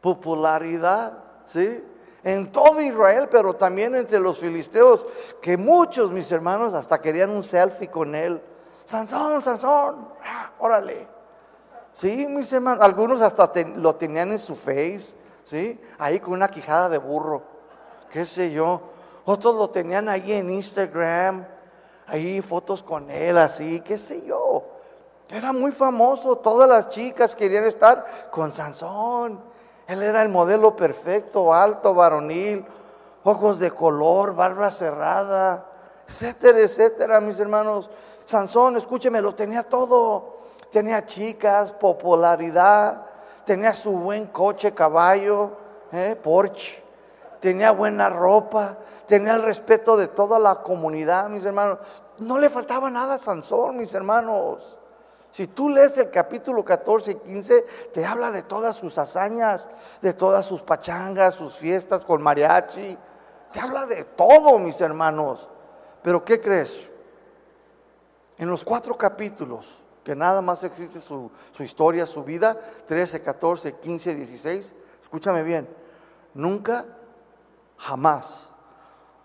[0.00, 1.82] Popularidad, ¿sí?
[2.24, 5.06] en todo Israel, pero también entre los filisteos,
[5.40, 8.42] que muchos, mis hermanos, hasta querían un selfie con él.
[8.84, 11.08] Sansón, Sansón, ah, órale.
[11.92, 15.14] Sí, mis hermanos, algunos hasta lo tenían en su face,
[15.48, 15.80] ¿sí?
[15.98, 17.42] Ahí con una quijada de burro,
[18.10, 18.80] qué sé yo.
[19.24, 21.46] Otros lo tenían ahí en Instagram,
[22.06, 24.64] ahí fotos con él, así, qué sé yo.
[25.30, 29.40] Era muy famoso, todas las chicas querían estar con Sansón.
[29.86, 32.64] Él era el modelo perfecto, alto, varonil,
[33.24, 35.66] ojos de color, barba cerrada,
[36.06, 37.90] etcétera, etcétera, mis hermanos.
[38.26, 40.36] Sansón, escúcheme, lo tenía todo.
[40.70, 43.07] Tenía chicas, popularidad,
[43.48, 45.52] tenía su buen coche, caballo,
[45.90, 46.82] eh, Porsche,
[47.40, 51.78] tenía buena ropa, tenía el respeto de toda la comunidad, mis hermanos.
[52.18, 54.78] No le faltaba nada a Sansón, mis hermanos.
[55.30, 59.66] Si tú lees el capítulo 14 y 15, te habla de todas sus hazañas,
[60.02, 62.98] de todas sus pachangas, sus fiestas con mariachi.
[63.50, 65.48] Te habla de todo, mis hermanos.
[66.02, 66.90] Pero ¿qué crees?
[68.36, 73.74] En los cuatro capítulos, que nada más existe su, su historia, su vida, 13, 14,
[73.74, 75.68] 15, 16, escúchame bien,
[76.32, 76.86] nunca,
[77.76, 78.48] jamás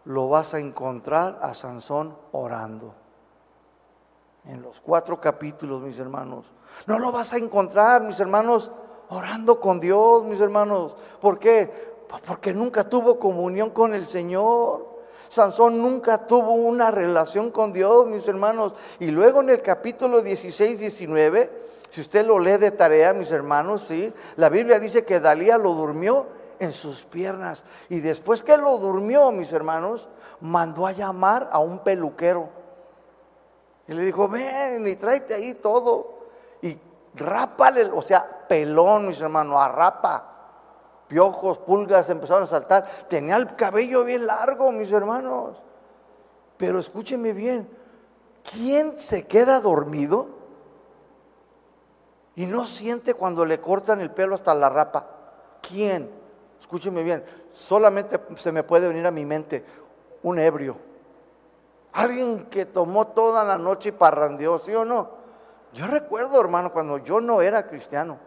[0.03, 2.95] lo vas a encontrar a Sansón orando
[4.43, 6.51] en los cuatro capítulos, mis hermanos.
[6.85, 8.69] No lo vas a encontrar, mis hermanos,
[9.07, 10.97] orando con Dios, mis hermanos.
[11.21, 12.03] ¿Por qué?
[12.09, 14.92] Pues porque nunca tuvo comunión con el Señor.
[15.33, 18.75] Sansón nunca tuvo una relación con Dios, mis hermanos.
[18.99, 21.51] Y luego en el capítulo 16, 19,
[21.89, 25.73] si usted lo lee de tarea, mis hermanos, sí, la Biblia dice que Dalía lo
[25.73, 26.27] durmió
[26.59, 27.65] en sus piernas.
[27.89, 30.07] Y después que lo durmió, mis hermanos,
[30.41, 32.49] mandó a llamar a un peluquero
[33.87, 36.27] y le dijo, ven y tráete ahí todo.
[36.61, 36.77] Y
[37.15, 40.32] rápale, o sea, pelón, mis hermanos, arrapa.
[41.07, 42.87] Piojos, pulgas empezaron a saltar.
[43.07, 45.61] Tenía el cabello bien largo, mis hermanos.
[46.57, 47.69] Pero escúcheme bien,
[48.51, 50.27] ¿quién se queda dormido
[52.35, 55.07] y no siente cuando le cortan el pelo hasta la rapa?
[55.67, 56.09] ¿Quién?
[56.59, 59.65] Escúcheme bien, solamente se me puede venir a mi mente
[60.21, 60.77] un ebrio
[61.93, 65.11] Alguien que tomó toda la noche y parrandeó, ¿sí o no?
[65.73, 68.17] Yo recuerdo, hermano, cuando yo no era cristiano,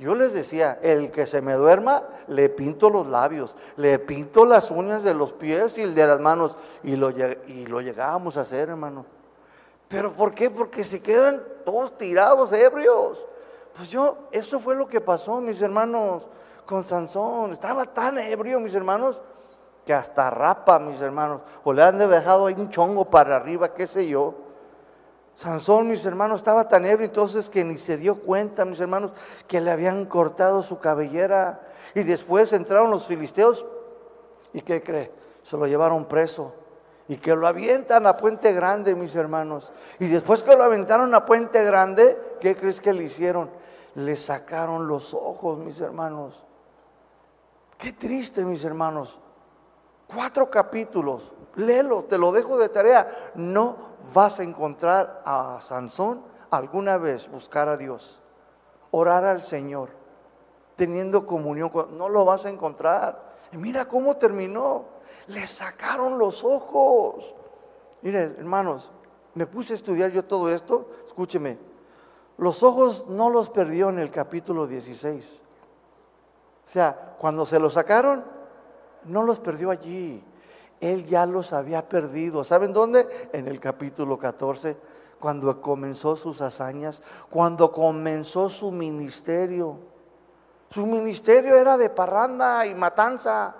[0.00, 4.70] yo les decía, el que se me duerma, le pinto los labios, le pinto las
[4.70, 8.70] uñas de los pies y de las manos, y lo, y lo llegábamos a hacer,
[8.70, 9.04] hermano.
[9.88, 10.48] ¿Pero por qué?
[10.48, 13.26] Porque se quedan todos tirados, ebrios.
[13.76, 16.26] Pues yo, eso fue lo que pasó, mis hermanos,
[16.64, 17.52] con Sansón.
[17.52, 19.22] Estaba tan ebrio, mis hermanos,
[19.84, 23.86] que hasta rapa, mis hermanos, o le han dejado ahí un chongo para arriba, qué
[23.86, 24.34] sé yo.
[25.40, 29.14] Sansón, mis hermanos, estaba tan ebrio entonces que ni se dio cuenta, mis hermanos,
[29.48, 31.62] que le habían cortado su cabellera.
[31.94, 33.64] Y después entraron los filisteos
[34.52, 35.10] y ¿qué cree?
[35.42, 36.52] Se lo llevaron preso
[37.08, 39.72] y que lo avientan a Puente Grande, mis hermanos.
[39.98, 43.48] Y después que lo aventaron a Puente Grande, ¿qué crees que le hicieron?
[43.94, 46.44] Le sacaron los ojos, mis hermanos.
[47.78, 49.18] Qué triste, mis hermanos.
[50.06, 53.32] Cuatro capítulos, léelo, te lo dejo de tarea.
[53.36, 58.20] No vas a encontrar a Sansón alguna vez buscar a Dios,
[58.90, 59.90] orar al Señor,
[60.76, 61.96] teniendo comunión con...
[61.96, 63.30] No lo vas a encontrar.
[63.52, 64.84] Y mira cómo terminó.
[65.28, 67.34] Le sacaron los ojos.
[68.02, 68.90] Mire, hermanos,
[69.34, 71.58] me puse a estudiar yo todo esto, escúcheme,
[72.38, 75.40] los ojos no los perdió en el capítulo 16.
[76.64, 78.24] O sea, cuando se los sacaron,
[79.04, 80.24] no los perdió allí.
[80.80, 82.42] Él ya los había perdido.
[82.42, 83.06] ¿Saben dónde?
[83.32, 84.76] En el capítulo 14,
[85.18, 89.76] cuando comenzó sus hazañas, cuando comenzó su ministerio.
[90.70, 93.54] Su ministerio era de parranda y matanza.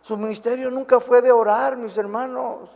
[0.00, 2.70] Su ministerio nunca fue de orar, mis hermanos.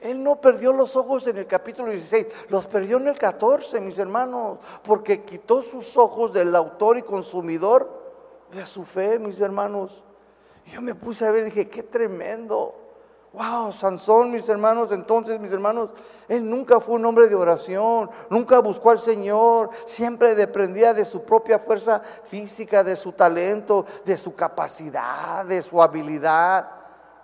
[0.00, 3.98] Él, no perdió los ojos en el capítulo 16, los perdió en el 14, mis
[3.98, 7.90] hermanos, porque quitó sus ojos del autor y consumidor
[8.52, 10.04] de su fe, mis hermanos.
[10.66, 12.74] Yo me puse a ver y dije, qué tremendo.
[13.32, 15.92] Wow, Sansón, mis hermanos, entonces, mis hermanos,
[16.28, 21.24] él nunca fue un hombre de oración, nunca buscó al Señor, siempre dependía de su
[21.24, 26.70] propia fuerza física, de su talento, de su capacidad, de su habilidad.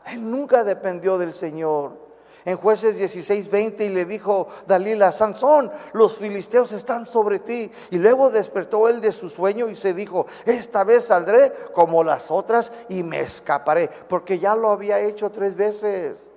[0.07, 2.10] Él nunca dependió del Señor
[2.45, 7.71] en jueces 16, 20 y le dijo Dalila, Sansón, los filisteos están sobre ti.
[7.91, 12.31] Y luego despertó él de su sueño y se dijo, esta vez saldré como las
[12.31, 16.31] otras y me escaparé, porque ya lo había hecho tres veces.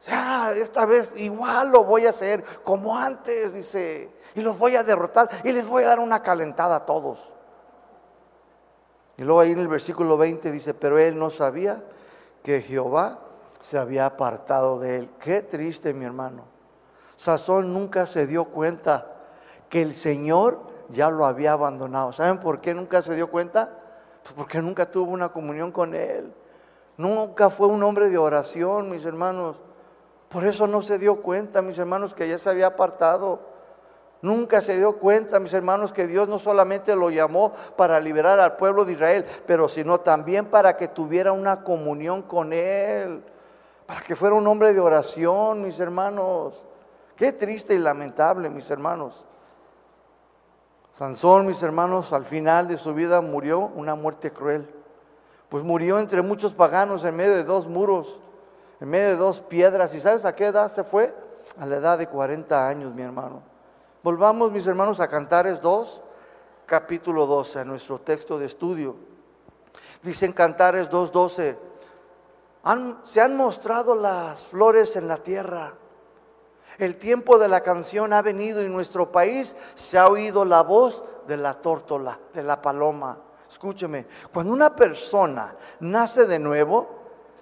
[0.00, 4.76] O sea, esta vez igual lo voy a hacer como antes, dice, y los voy
[4.76, 7.32] a derrotar y les voy a dar una calentada a todos.
[9.18, 11.84] Y luego ahí en el versículo 20 dice, pero él no sabía
[12.42, 13.18] que Jehová
[13.60, 15.10] se había apartado de él.
[15.20, 16.44] Qué triste, mi hermano.
[17.14, 19.06] Sazón nunca se dio cuenta
[19.68, 22.12] que el Señor ya lo había abandonado.
[22.12, 23.78] ¿Saben por qué nunca se dio cuenta?
[24.22, 26.32] Pues porque nunca tuvo una comunión con Él.
[26.96, 29.60] Nunca fue un hombre de oración, mis hermanos.
[30.30, 33.40] Por eso no se dio cuenta, mis hermanos, que ya se había apartado.
[34.22, 38.56] Nunca se dio cuenta, mis hermanos, que Dios no solamente lo llamó para liberar al
[38.56, 43.22] pueblo de Israel, pero sino también para que tuviera una comunión con Él
[43.90, 46.64] para que fuera un hombre de oración, mis hermanos.
[47.16, 49.26] Qué triste y lamentable, mis hermanos.
[50.92, 54.72] Sansón, mis hermanos, al final de su vida murió una muerte cruel.
[55.48, 58.20] Pues murió entre muchos paganos en medio de dos muros,
[58.78, 59.92] en medio de dos piedras.
[59.92, 61.12] ¿Y sabes a qué edad se fue?
[61.58, 63.42] A la edad de 40 años, mi hermano.
[64.04, 66.00] Volvamos, mis hermanos, a Cantares 2,
[66.64, 68.94] capítulo 12, a nuestro texto de estudio.
[70.00, 71.69] Dicen Cantares 2.12
[73.02, 75.74] se han mostrado las flores en la tierra.
[76.78, 80.62] El tiempo de la canción ha venido y en nuestro país se ha oído la
[80.62, 83.18] voz de la tórtola, de la paloma.
[83.48, 86.88] Escúcheme, cuando una persona nace de nuevo,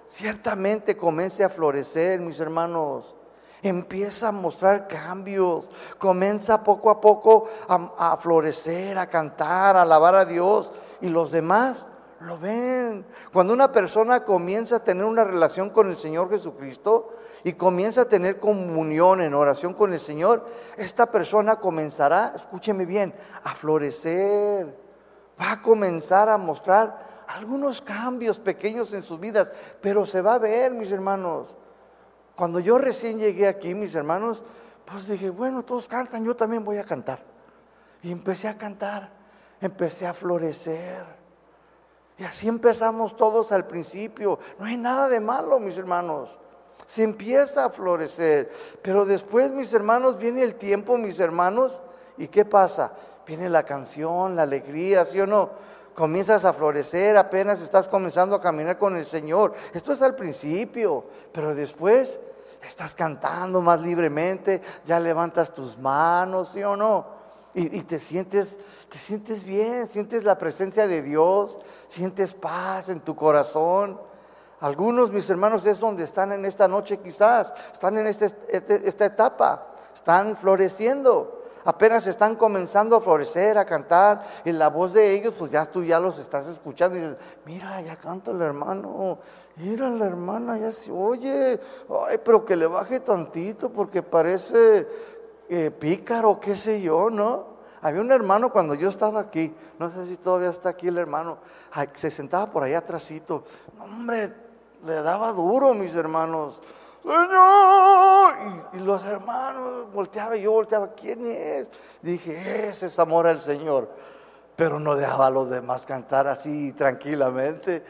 [0.07, 3.15] ciertamente comienza a florecer, mis hermanos.
[3.61, 10.15] Empieza a mostrar cambios, comienza poco a poco a, a florecer, a cantar, a alabar
[10.15, 10.71] a Dios.
[11.01, 11.85] Y los demás
[12.21, 13.05] lo ven.
[13.31, 17.09] Cuando una persona comienza a tener una relación con el Señor Jesucristo
[17.43, 20.45] y comienza a tener comunión en oración con el Señor,
[20.77, 24.77] esta persona comenzará, escúcheme bien, a florecer.
[25.41, 29.51] Va a comenzar a mostrar algunos cambios pequeños en sus vidas,
[29.81, 31.55] pero se va a ver, mis hermanos.
[32.35, 34.43] Cuando yo recién llegué aquí, mis hermanos,
[34.85, 37.23] pues dije, bueno, todos cantan, yo también voy a cantar.
[38.01, 39.09] Y empecé a cantar,
[39.61, 41.18] empecé a florecer.
[42.19, 44.39] Y así empezamos todos al principio.
[44.59, 46.37] No hay nada de malo, mis hermanos.
[46.85, 48.49] Se empieza a florecer.
[48.81, 51.81] Pero después, mis hermanos, viene el tiempo, mis hermanos.
[52.17, 52.91] ¿Y qué pasa?
[53.25, 55.49] Viene la canción, la alegría, ¿sí o no?
[55.95, 59.53] Comienzas a florecer, apenas estás comenzando a caminar con el Señor.
[59.73, 62.19] Esto es al principio, pero después
[62.61, 67.18] estás cantando más libremente, ya levantas tus manos, ¿sí o no?
[67.53, 68.57] Y, te sientes,
[68.89, 71.57] te sientes bien, sientes la presencia de Dios,
[71.87, 73.99] sientes paz en tu corazón.
[74.59, 79.05] Algunos, mis hermanos, es donde están en esta noche quizás, están en este, este, esta
[79.05, 85.33] etapa, están floreciendo apenas están comenzando a florecer, a cantar, y la voz de ellos,
[85.37, 89.19] pues ya tú ya los estás escuchando y dices, mira, ya canta el hermano,
[89.57, 91.59] mira la hermana, ya se oye,
[92.07, 94.87] ay, pero que le baje tantito porque parece
[95.49, 97.59] eh, pícaro, qué sé yo, ¿no?
[97.81, 101.37] Había un hermano cuando yo estaba aquí, no sé si todavía está aquí el hermano,
[101.93, 103.43] se sentaba por ahí atrásito.
[103.79, 104.33] Hombre,
[104.85, 106.61] le daba duro, mis hermanos.
[107.01, 108.33] Señor.
[108.73, 111.71] Y, los hermanos volteaba y yo volteaba, ¿quién es?
[112.01, 113.89] Dije, ese es amor al Señor.
[114.55, 117.83] Pero no dejaba a los demás cantar así tranquilamente.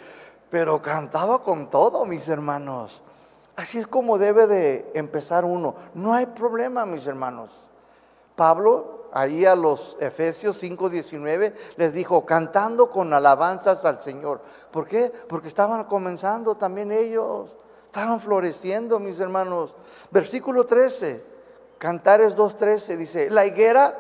[0.50, 3.02] Pero cantaba con todo, mis hermanos.
[3.60, 5.76] Así es como debe de empezar uno.
[5.94, 7.68] No hay problema, mis hermanos.
[8.38, 14.40] Pablo, ahí a los Efesios 5:19, les dijo, cantando con alabanzas al Señor.
[14.72, 15.12] ¿Por qué?
[15.28, 17.58] Porque estaban comenzando también ellos.
[17.86, 19.76] estaban floreciendo, mis hermanos.
[20.10, 21.22] Versículo 13,
[21.80, 23.94] Cantares 2.13 dice, la higuera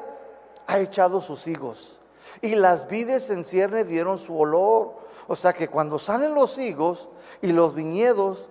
[0.67, 1.99] ha echado sus higos
[2.41, 4.93] y las vides en cierne dieron su olor.
[5.27, 7.09] O sea que cuando salen los higos
[7.41, 8.49] y los viñedos,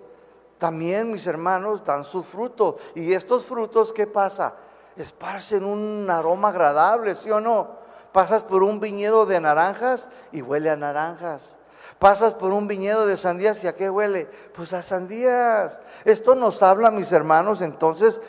[0.59, 2.75] también mis hermanos dan sus frutos.
[2.93, 4.53] Y estos frutos, ¿qué pasa?
[4.95, 7.79] Esparcen un aroma agradable, ¿sí o no?
[8.11, 11.57] Pasas por un viñedo de naranjas y huele a naranjas.
[11.97, 14.29] Pasas por un viñedo de sandías y a qué huele?
[14.53, 15.81] Pues a sandías.
[16.05, 18.21] Esto nos habla, mis hermanos, entonces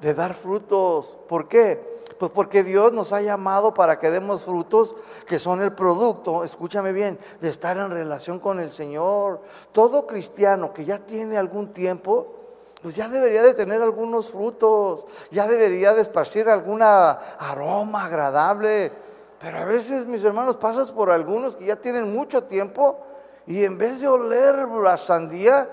[0.00, 1.18] de dar frutos.
[1.28, 1.87] ¿Por qué?
[2.18, 4.96] Pues porque Dios nos ha llamado para que demos frutos
[5.26, 9.40] que son el producto, escúchame bien, de estar en relación con el Señor.
[9.72, 12.34] Todo cristiano que ya tiene algún tiempo,
[12.82, 18.92] pues ya debería de tener algunos frutos, ya debería de esparcir alguna aroma agradable.
[19.40, 22.98] Pero a veces, mis hermanos, pasas por algunos que ya tienen mucho tiempo
[23.46, 25.68] y en vez de oler la sandía,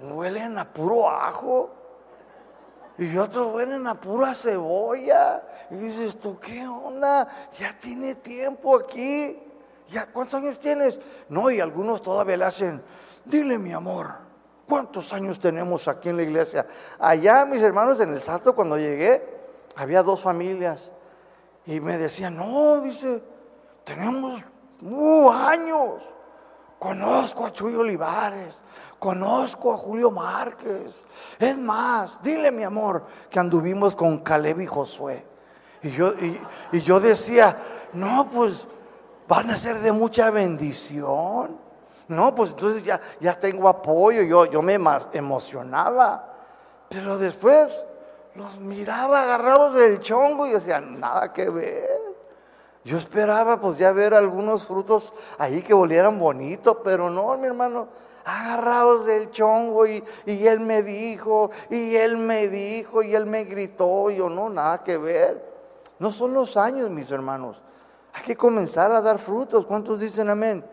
[0.00, 1.70] huelen a puro ajo.
[3.00, 5.42] Y otros huelen a pura cebolla.
[5.70, 7.26] Y dices, ¿tú qué onda?
[7.58, 9.42] Ya tiene tiempo aquí.
[9.88, 11.00] ¿Ya cuántos años tienes?
[11.30, 12.82] No, y algunos todavía le hacen,
[13.24, 14.16] dile mi amor,
[14.68, 16.66] ¿cuántos años tenemos aquí en la iglesia?
[16.98, 19.22] Allá, mis hermanos, en el salto, cuando llegué,
[19.76, 20.92] había dos familias.
[21.64, 23.22] Y me decían, no, dice,
[23.82, 24.44] tenemos
[24.82, 26.02] uh, años.
[26.80, 28.58] Conozco a Chuy Olivares,
[28.98, 31.04] conozco a Julio Márquez.
[31.38, 35.22] Es más, dile mi amor que anduvimos con Caleb y Josué.
[35.82, 36.14] Y yo,
[36.72, 37.54] y, yo decía,
[37.92, 38.66] no, pues
[39.28, 41.58] van a ser de mucha bendición.
[42.08, 44.78] No, pues entonces ya, ya tengo apoyo, yo, yo me
[45.12, 46.32] emocionaba.
[46.88, 47.84] Pero después
[48.36, 51.89] los miraba agarrados del chongo y decía, nada que ver.
[52.84, 57.88] Yo esperaba pues ya ver algunos frutos ahí que volieran bonito, pero no, mi hermano,
[58.24, 63.44] agarrados del chongo y, y, él me dijo, y él me dijo, y él me
[63.44, 65.50] gritó, y yo no, nada que ver.
[65.98, 67.60] No son los años, mis hermanos.
[68.14, 69.66] Hay que comenzar a dar frutos.
[69.66, 70.64] ¿Cuántos dicen amén?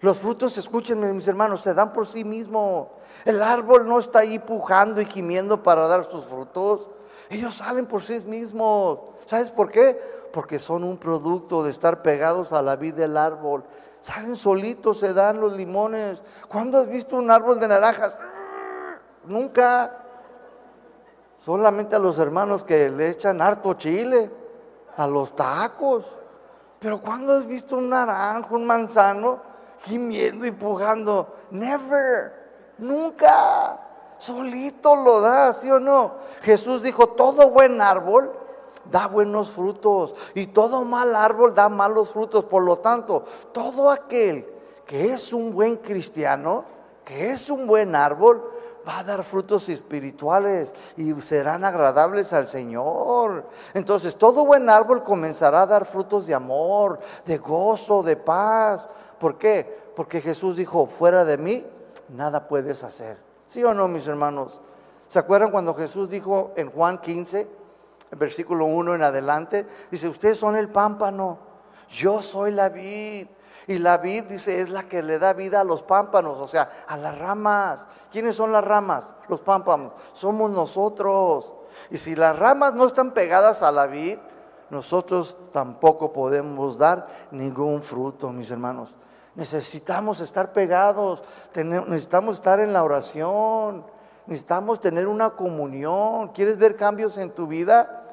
[0.00, 2.88] Los frutos, escúchenme, mis hermanos, se dan por sí mismos.
[3.24, 6.90] El árbol no está ahí pujando y gimiendo para dar sus frutos.
[7.30, 8.98] Ellos salen por sí mismos.
[9.24, 9.98] ¿Sabes por qué?
[10.34, 13.62] Porque son un producto de estar pegados a la vida del árbol.
[14.00, 16.24] Salen solitos, se dan los limones.
[16.48, 18.18] ¿Cuándo has visto un árbol de naranjas?
[19.26, 19.92] Nunca.
[21.36, 24.28] Solamente a los hermanos que le echan harto chile,
[24.96, 26.04] a los tacos.
[26.80, 29.40] Pero ¿cuándo has visto un naranjo, un manzano,
[29.82, 31.32] gimiendo y pujando?
[31.52, 32.74] Never.
[32.78, 33.78] Nunca.
[34.18, 36.14] Solito lo da, ¿sí o no?
[36.42, 38.43] Jesús dijo, todo buen árbol
[38.94, 42.44] da buenos frutos y todo mal árbol da malos frutos.
[42.44, 44.46] Por lo tanto, todo aquel
[44.86, 46.64] que es un buen cristiano,
[47.04, 48.52] que es un buen árbol,
[48.86, 53.46] va a dar frutos espirituales y serán agradables al Señor.
[53.72, 58.86] Entonces, todo buen árbol comenzará a dar frutos de amor, de gozo, de paz.
[59.18, 59.76] ¿Por qué?
[59.96, 61.66] Porque Jesús dijo, fuera de mí,
[62.10, 63.16] nada puedes hacer.
[63.48, 64.60] ¿Sí o no, mis hermanos?
[65.08, 67.63] ¿Se acuerdan cuando Jesús dijo en Juan 15?
[68.16, 71.38] Versículo 1 en adelante, dice, ustedes son el pámpano,
[71.90, 73.28] yo soy la vid.
[73.66, 76.70] Y la vid, dice, es la que le da vida a los pámpanos, o sea,
[76.86, 77.86] a las ramas.
[78.12, 79.14] ¿Quiénes son las ramas?
[79.28, 79.92] Los pámpanos.
[80.12, 81.50] Somos nosotros.
[81.90, 84.18] Y si las ramas no están pegadas a la vid,
[84.68, 88.96] nosotros tampoco podemos dar ningún fruto, mis hermanos.
[89.34, 93.84] Necesitamos estar pegados, necesitamos estar en la oración,
[94.26, 96.28] necesitamos tener una comunión.
[96.28, 98.03] ¿Quieres ver cambios en tu vida?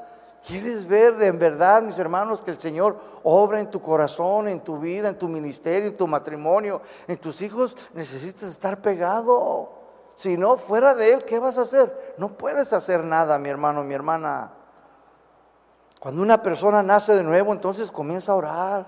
[0.46, 4.62] ¿Quieres ver de en verdad, mis hermanos, que el Señor obra en tu corazón, en
[4.62, 7.78] tu vida, en tu ministerio, en tu matrimonio, en tus hijos?
[7.94, 9.70] Necesitas estar pegado.
[10.16, 12.16] Si no, fuera de Él, ¿qué vas a hacer?
[12.18, 14.52] No puedes hacer nada, mi hermano, mi hermana.
[16.00, 18.86] Cuando una persona nace de nuevo, entonces comienza a orar,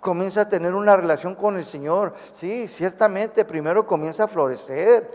[0.00, 2.14] comienza a tener una relación con el Señor.
[2.32, 5.10] Sí, ciertamente, primero comienza a florecer,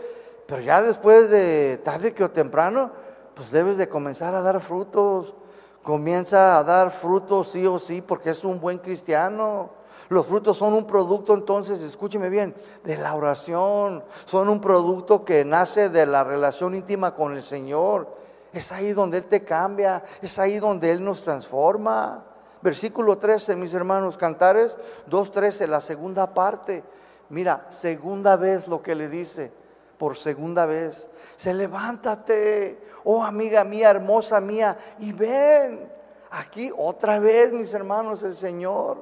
[0.46, 2.92] pero ya después de tarde que o temprano,
[3.34, 5.34] pues debes de comenzar a dar frutos
[5.82, 9.70] comienza a dar frutos sí o sí porque es un buen cristiano.
[10.08, 14.02] Los frutos son un producto, entonces, escúcheme bien, de la oración.
[14.24, 18.08] Son un producto que nace de la relación íntima con el Señor.
[18.52, 22.24] Es ahí donde Él te cambia, es ahí donde Él nos transforma.
[22.62, 24.78] Versículo 13, mis hermanos, Cantares
[25.08, 26.82] 2.13, la segunda parte.
[27.28, 29.52] Mira, segunda vez lo que le dice,
[29.96, 31.08] por segunda vez.
[31.36, 35.90] Se levántate, oh amiga mía, hermosa mía, y ven.
[36.32, 38.98] Aquí otra vez, mis hermanos, el Señor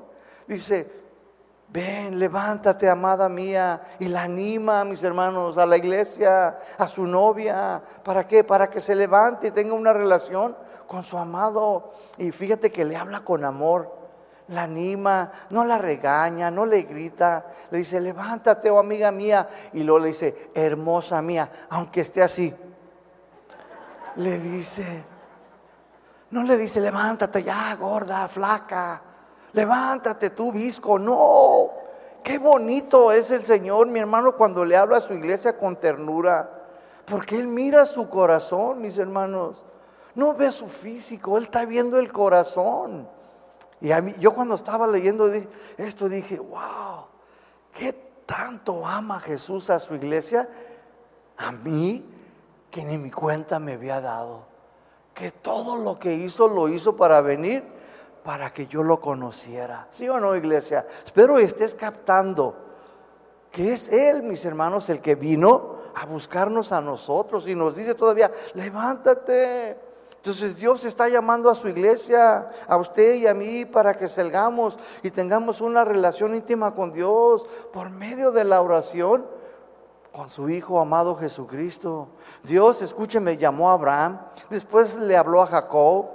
[0.47, 0.91] dice,
[1.71, 7.83] Ven, levántate, amada mía, y la anima, mis hermanos, a la iglesia, a su novia.
[8.03, 8.43] ¿Para qué?
[8.43, 11.93] Para que se levante y tenga una relación con su amado.
[12.17, 13.95] Y fíjate que le habla con amor,
[14.49, 17.45] la anima, no la regaña, no le grita.
[17.71, 19.47] Le dice, levántate, oh amiga mía.
[19.75, 22.55] Y luego le dice, hermosa mía, aunque esté así.
[24.19, 25.05] Le dice,
[26.31, 29.03] no le dice, levántate ya, gorda, flaca
[29.53, 30.99] levántate tú, visco.
[30.99, 31.71] No,
[32.23, 36.51] qué bonito es el Señor, mi hermano, cuando le habla a su iglesia con ternura.
[37.05, 39.65] Porque Él mira su corazón, mis hermanos.
[40.15, 43.09] No ve su físico, Él está viendo el corazón.
[43.81, 45.33] Y a mí, yo cuando estaba leyendo
[45.77, 47.07] esto dije, wow,
[47.73, 47.93] qué
[48.27, 50.49] tanto ama Jesús a su iglesia.
[51.37, 52.05] A mí,
[52.71, 54.47] que ni mi cuenta me había dado.
[55.15, 57.79] Que todo lo que hizo lo hizo para venir
[58.29, 59.87] para que yo lo conociera.
[59.91, 60.87] ¿Sí o no, iglesia?
[61.03, 62.55] Espero estés captando
[63.51, 67.95] que es Él, mis hermanos, el que vino a buscarnos a nosotros y nos dice
[67.95, 69.79] todavía, levántate.
[70.17, 74.79] Entonces Dios está llamando a su iglesia, a usted y a mí, para que salgamos
[75.03, 79.27] y tengamos una relación íntima con Dios por medio de la oración
[80.19, 82.09] con su Hijo amado Jesucristo.
[82.43, 84.19] Dios, escúcheme, llamó a Abraham,
[84.51, 86.07] después le habló a Jacob,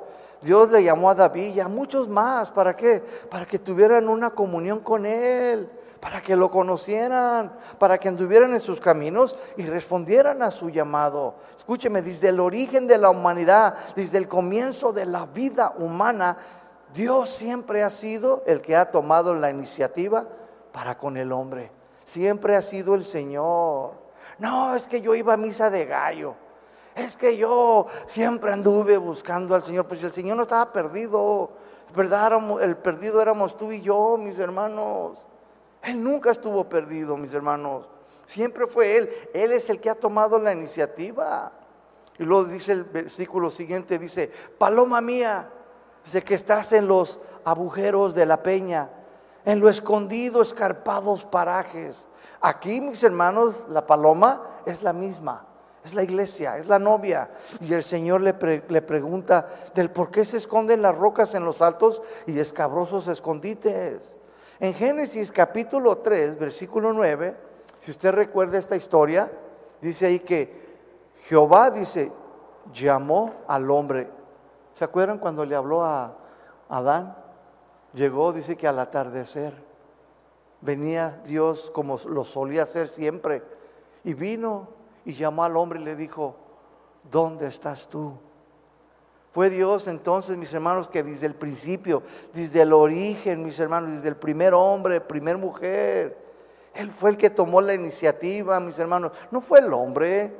[0.42, 2.52] Dios le llamó a David y a muchos más.
[2.52, 3.02] ¿Para qué?
[3.32, 8.60] Para que tuvieran una comunión con Él, para que lo conocieran, para que anduvieran en
[8.60, 11.36] sus caminos y respondieran a su llamado.
[11.56, 16.36] Escúcheme, desde el origen de la humanidad, desde el comienzo de la vida humana,
[16.94, 20.28] Dios siempre ha sido el que ha tomado la iniciativa
[20.74, 21.83] para con el hombre.
[22.04, 23.94] Siempre ha sido el Señor.
[24.40, 26.36] No, es que yo iba a misa de gallo.
[26.96, 31.50] Es que yo siempre anduve buscando al Señor, pues el Señor no estaba perdido,
[31.96, 32.62] ¿verdad?
[32.62, 35.28] El perdido éramos tú y yo, mis hermanos.
[35.82, 37.88] Él nunca estuvo perdido, mis hermanos.
[38.26, 39.10] Siempre fue Él.
[39.34, 41.52] Él es el que ha tomado la iniciativa.
[42.20, 45.50] Y luego dice el versículo siguiente, dice, paloma mía,
[46.04, 48.90] dice que estás en los agujeros de la peña,
[49.46, 52.08] en lo escondido, escarpados parajes.
[52.42, 55.46] Aquí, mis hermanos, la paloma es la misma.
[55.84, 57.30] Es la iglesia, es la novia.
[57.60, 62.02] Y el Señor le, pregunta del por qué se esconden las rocas en los altos
[62.26, 64.16] y escabrosos escondites.
[64.62, 67.36] En Génesis capítulo 3, versículo 9,
[67.82, 69.30] si usted recuerda esta historia,
[69.82, 70.64] dice ahí que
[71.24, 72.12] Jehová dice,
[72.72, 74.10] llamó al hombre.
[74.74, 76.16] ¿Se acuerdan cuando le habló a
[76.70, 77.23] Adán?
[77.94, 79.54] Llegó, dice que al atardecer
[80.62, 83.44] venía Dios como lo solía hacer siempre
[84.04, 84.70] y vino
[85.06, 86.36] y llamó al hombre y le dijo,
[87.10, 88.14] ¿dónde estás tú?
[89.32, 94.10] Fue Dios entonces, mis hermanos, que desde el principio, desde el origen, mis hermanos, desde
[94.10, 96.18] el primer hombre, primer mujer,
[96.76, 99.12] Él fue el que tomó la iniciativa, mis hermanos.
[99.32, 100.32] No fue el hombre,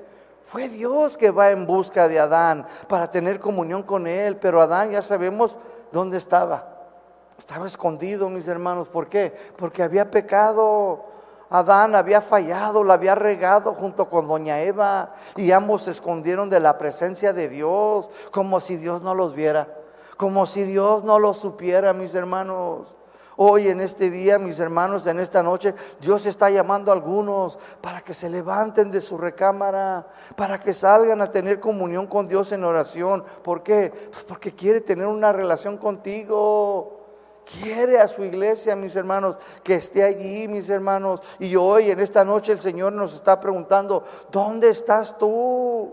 [0.46, 4.38] fue Dios que va en busca de Adán para tener comunión con Él.
[4.38, 5.58] Pero Adán ya sabemos
[5.92, 6.73] dónde estaba.
[7.44, 8.88] Estaba escondido, mis hermanos.
[8.88, 9.36] ¿Por qué?
[9.58, 11.04] Porque había pecado.
[11.50, 16.62] Adán había fallado, la había regado junto con doña Eva y ambos se escondieron de
[16.62, 19.68] la presencia de Dios como si Dios no los viera,
[20.16, 22.96] como si Dios no los supiera, mis hermanos.
[23.36, 28.00] Hoy en este día, mis hermanos, en esta noche, Dios está llamando a algunos para
[28.00, 32.64] que se levanten de su recámara, para que salgan a tener comunión con Dios en
[32.64, 33.22] oración.
[33.44, 33.92] ¿Por qué?
[34.12, 37.03] Pues porque quiere tener una relación contigo
[37.46, 41.22] quiere a su iglesia, mis hermanos, que esté allí, mis hermanos.
[41.40, 45.92] Y hoy, en esta noche, el Señor nos está preguntando, ¿dónde estás tú?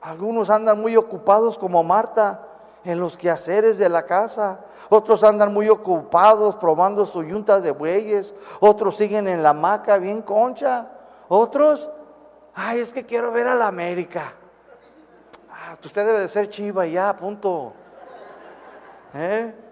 [0.00, 2.46] Algunos andan muy ocupados como Marta
[2.84, 4.60] en los quehaceres de la casa.
[4.88, 8.34] Otros andan muy ocupados probando su yunta de bueyes.
[8.60, 10.88] Otros siguen en la hamaca bien concha.
[11.28, 11.90] Otros,
[12.54, 14.32] ay, es que quiero ver a la América.
[15.50, 17.72] Ah, usted debe de ser chiva ya, punto.
[19.14, 19.65] ¿Eh?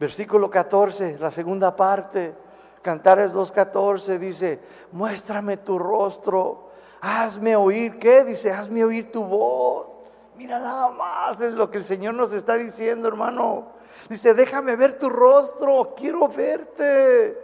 [0.00, 2.34] Versículo 14, la segunda parte,
[2.80, 4.58] Cantares 2.14 dice,
[4.92, 6.70] muéstrame tu rostro,
[7.02, 8.24] hazme oír, ¿qué?
[8.24, 9.88] Dice, hazme oír tu voz.
[10.36, 13.72] Mira nada más, es lo que el Señor nos está diciendo, hermano.
[14.08, 17.38] Dice, déjame ver tu rostro, quiero verte.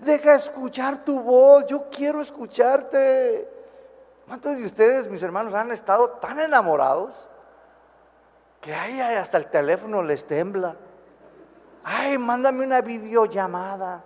[0.00, 3.48] Deja escuchar tu voz, yo quiero escucharte.
[4.26, 7.28] ¿Cuántos de ustedes, mis hermanos, han estado tan enamorados
[8.60, 10.76] que ahí hasta el teléfono les tembla?
[11.84, 14.04] Ay, mándame una videollamada.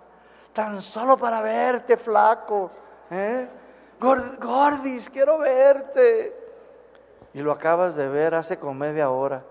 [0.53, 2.71] Tan solo para verte, flaco.
[3.11, 3.47] ¿eh?
[3.99, 6.35] Gordis, quiero verte.
[7.33, 9.43] Y lo acabas de ver hace como media hora.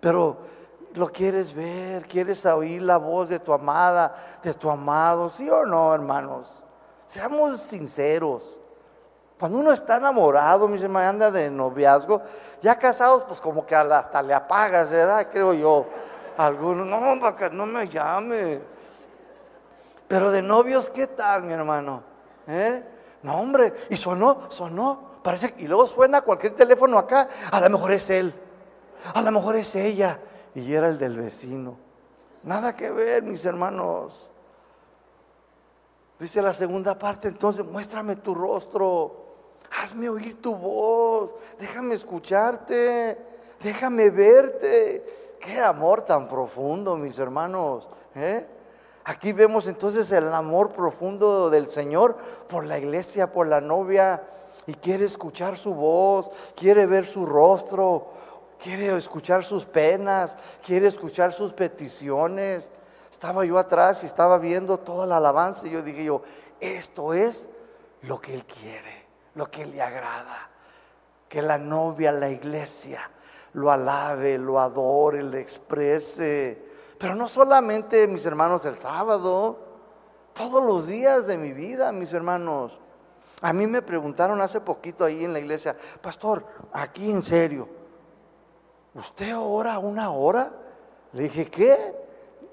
[0.00, 0.38] Pero
[0.94, 5.66] lo quieres ver, quieres oír la voz de tu amada, de tu amado, ¿sí o
[5.66, 6.62] no, hermanos?
[7.04, 8.58] Seamos sinceros.
[9.38, 12.20] Cuando uno está enamorado, mi hermano, anda de noviazgo,
[12.60, 15.28] ya casados, pues como que hasta le apagas, ¿verdad?
[15.30, 15.86] Creo yo.
[16.38, 18.60] Algunos, no, para que no me llame.
[20.06, 22.02] Pero de novios, ¿qué tal, mi hermano?
[22.46, 22.82] ¿Eh?
[23.24, 25.18] No, hombre, y sonó, sonó.
[25.22, 28.32] Parece y luego suena cualquier teléfono acá, a lo mejor es él,
[29.14, 30.20] a lo mejor es ella,
[30.54, 31.76] y era el del vecino.
[32.44, 34.30] Nada que ver, mis hermanos.
[36.20, 39.24] Dice la segunda parte, entonces, muéstrame tu rostro.
[39.82, 43.18] Hazme oír tu voz, déjame escucharte,
[43.60, 45.27] déjame verte.
[45.40, 47.88] Qué amor tan profundo, mis hermanos.
[48.14, 48.46] ¿eh?
[49.04, 52.16] Aquí vemos entonces el amor profundo del Señor
[52.48, 54.22] por la iglesia, por la novia,
[54.66, 58.08] y quiere escuchar su voz, quiere ver su rostro,
[58.58, 62.70] quiere escuchar sus penas, quiere escuchar sus peticiones.
[63.10, 66.22] Estaba yo atrás y estaba viendo toda la alabanza y yo dije yo,
[66.60, 67.48] esto es
[68.02, 69.08] lo que Él quiere
[69.38, 70.50] lo que le agrada.
[71.28, 73.10] Que la novia, la iglesia,
[73.54, 76.66] lo alabe, lo adore, le exprese.
[76.98, 79.58] Pero no solamente, mis hermanos, el sábado,
[80.32, 82.78] todos los días de mi vida, mis hermanos.
[83.40, 87.68] A mí me preguntaron hace poquito ahí en la iglesia, pastor, aquí en serio,
[88.94, 90.52] ¿usted ora una hora?
[91.12, 92.08] Le dije, ¿qué?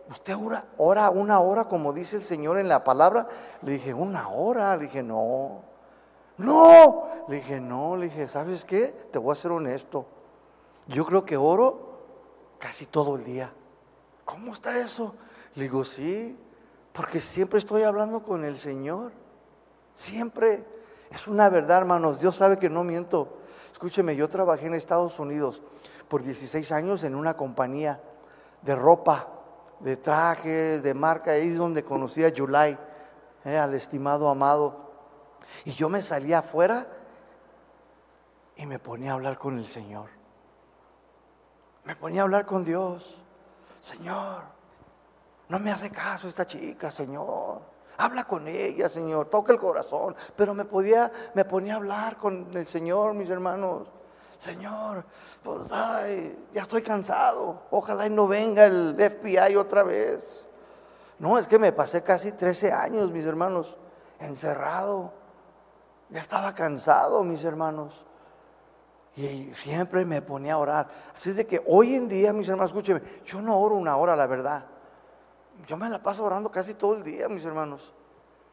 [0.10, 3.28] ¿Usted ora, ora una hora como dice el Señor en la palabra?
[3.64, 4.76] Le dije, una hora.
[4.78, 5.62] Le dije, no.
[6.38, 8.88] No, le dije, no, le dije, ¿sabes qué?
[9.12, 10.06] Te voy a ser honesto.
[10.88, 11.86] Yo creo que oro
[12.60, 13.52] casi todo el día.
[14.24, 15.16] ¿Cómo está eso?
[15.56, 16.38] Le digo, sí,
[16.94, 19.12] porque siempre estoy hablando con el Señor.
[19.94, 20.66] Siempre.
[21.12, 22.20] Es una verdad, hermanos.
[22.20, 23.38] Dios sabe que no miento.
[23.72, 25.62] Escúcheme, yo trabajé en Estados Unidos
[26.08, 28.02] por 16 años en una compañía
[28.62, 29.28] de ropa,
[29.80, 31.32] de trajes, de marca.
[31.32, 32.78] Ahí es donde conocí a July,
[33.44, 34.92] eh, al estimado amado.
[35.66, 36.88] Y yo me salía afuera
[38.56, 40.15] y me ponía a hablar con el Señor.
[41.86, 43.22] Me ponía a hablar con Dios.
[43.80, 44.42] Señor,
[45.50, 47.62] no me hace caso esta chica, Señor.
[47.98, 50.16] Habla con ella, Señor, toca el corazón.
[50.36, 53.88] Pero me podía, me ponía a hablar con el Señor, mis hermanos.
[54.38, 55.06] Señor,
[55.44, 57.62] pues ay, ya estoy cansado.
[57.72, 60.46] Ojalá y no venga el FBI otra vez.
[61.20, 63.78] No, es que me pasé casi 13 años, mis hermanos,
[64.20, 65.14] encerrado.
[66.10, 68.06] Ya estaba cansado, mis hermanos.
[69.16, 70.90] Y siempre me ponía a orar.
[71.14, 74.16] Así es de que hoy en día, mis hermanos, escúcheme, yo no oro una hora,
[74.16, 74.66] la verdad.
[75.68, 77.94] Yo me la paso orando casi todo el día, mis hermanos.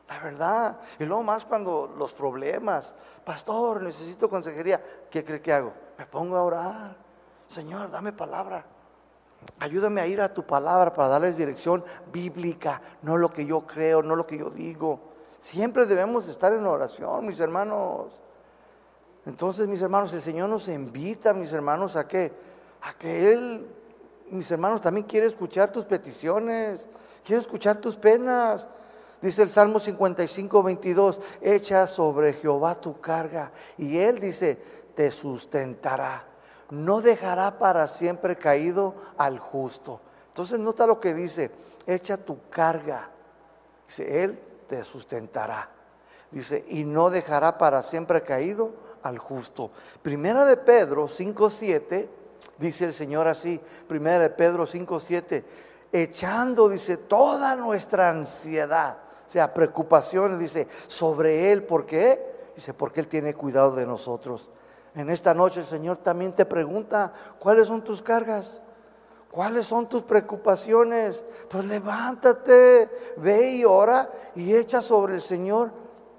[0.09, 0.79] La verdad.
[0.99, 2.95] Y luego más cuando los problemas.
[3.25, 4.83] Pastor, necesito consejería.
[5.11, 5.73] ¿Qué cree que hago?
[5.99, 6.97] Me pongo a orar.
[7.49, 8.65] Señor, dame palabra.
[9.59, 14.03] Ayúdame a ir a tu palabra para darles dirección bíblica, no lo que yo creo,
[14.03, 15.01] no lo que yo digo.
[15.39, 18.21] Siempre debemos estar en oración, mis hermanos.
[19.25, 22.33] Entonces, mis hermanos, el Señor nos invita, mis hermanos, a que,
[22.83, 23.67] a que Él,
[24.31, 26.87] mis hermanos, también quiere escuchar tus peticiones,
[27.25, 28.67] quiere escuchar tus penas.
[29.21, 34.61] Dice el Salmo 55, 22, echa sobre Jehová tu carga y Él dice,
[34.97, 36.25] te sustentará,
[36.71, 40.01] no dejará para siempre caído al justo.
[40.27, 41.53] Entonces nota lo que dice,
[41.87, 43.11] echa tu carga.
[43.87, 45.69] Dice, Él te sustentará.
[46.33, 49.71] Dice, y no dejará para siempre caído al justo.
[50.03, 52.09] Primera de Pedro 5.7,
[52.59, 55.45] dice el Señor así, primera de Pedro 5.7,
[55.93, 62.51] echando, dice, toda nuestra ansiedad, o sea, preocupaciones, dice, sobre Él, ¿por qué?
[62.55, 64.49] Dice, porque Él tiene cuidado de nosotros.
[64.95, 68.61] En esta noche el Señor también te pregunta, ¿cuáles son tus cargas?
[69.31, 71.25] ¿Cuáles son tus preocupaciones?
[71.49, 75.73] Pues levántate, ve y ora y echa sobre el Señor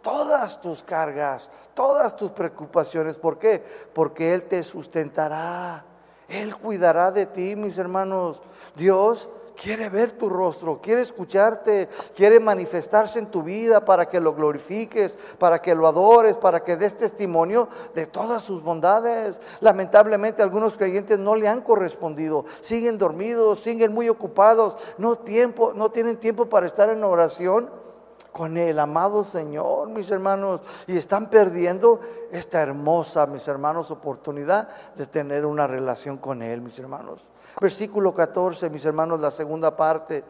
[0.03, 3.17] todas tus cargas, todas tus preocupaciones.
[3.17, 3.63] ¿Por qué?
[3.93, 5.83] Porque Él te sustentará.
[6.27, 8.43] Él cuidará de ti, mis hermanos.
[8.75, 14.33] Dios quiere ver tu rostro, quiere escucharte, quiere manifestarse en tu vida para que lo
[14.33, 19.39] glorifiques, para que lo adores, para que des testimonio de todas sus bondades.
[19.61, 25.91] Lamentablemente algunos creyentes no le han correspondido, siguen dormidos, siguen muy ocupados, no tiempo, no
[25.91, 27.82] tienen tiempo para estar en oración
[28.31, 31.99] con el amado Señor, mis hermanos, y están perdiendo
[32.31, 37.21] esta hermosa, mis hermanos, oportunidad de tener una relación con Él, mis hermanos.
[37.61, 40.23] Versículo 14, mis hermanos, la segunda parte.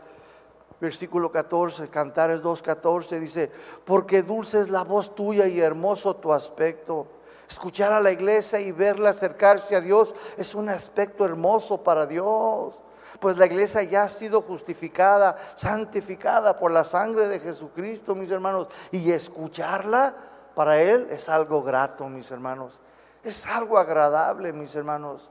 [0.82, 3.50] Versículo 14, Cantares 2.14 dice,
[3.86, 7.08] porque dulce es la voz tuya y hermoso tu aspecto.
[7.50, 12.74] Escuchar a la iglesia y verla acercarse a Dios es un aspecto hermoso para Dios.
[13.20, 18.68] Pues la iglesia ya ha sido justificada, santificada por la sangre de Jesucristo, mis hermanos.
[18.92, 20.16] Y escucharla
[20.56, 22.80] para Él es algo grato, mis hermanos.
[23.24, 25.30] Es algo agradable, mis hermanos.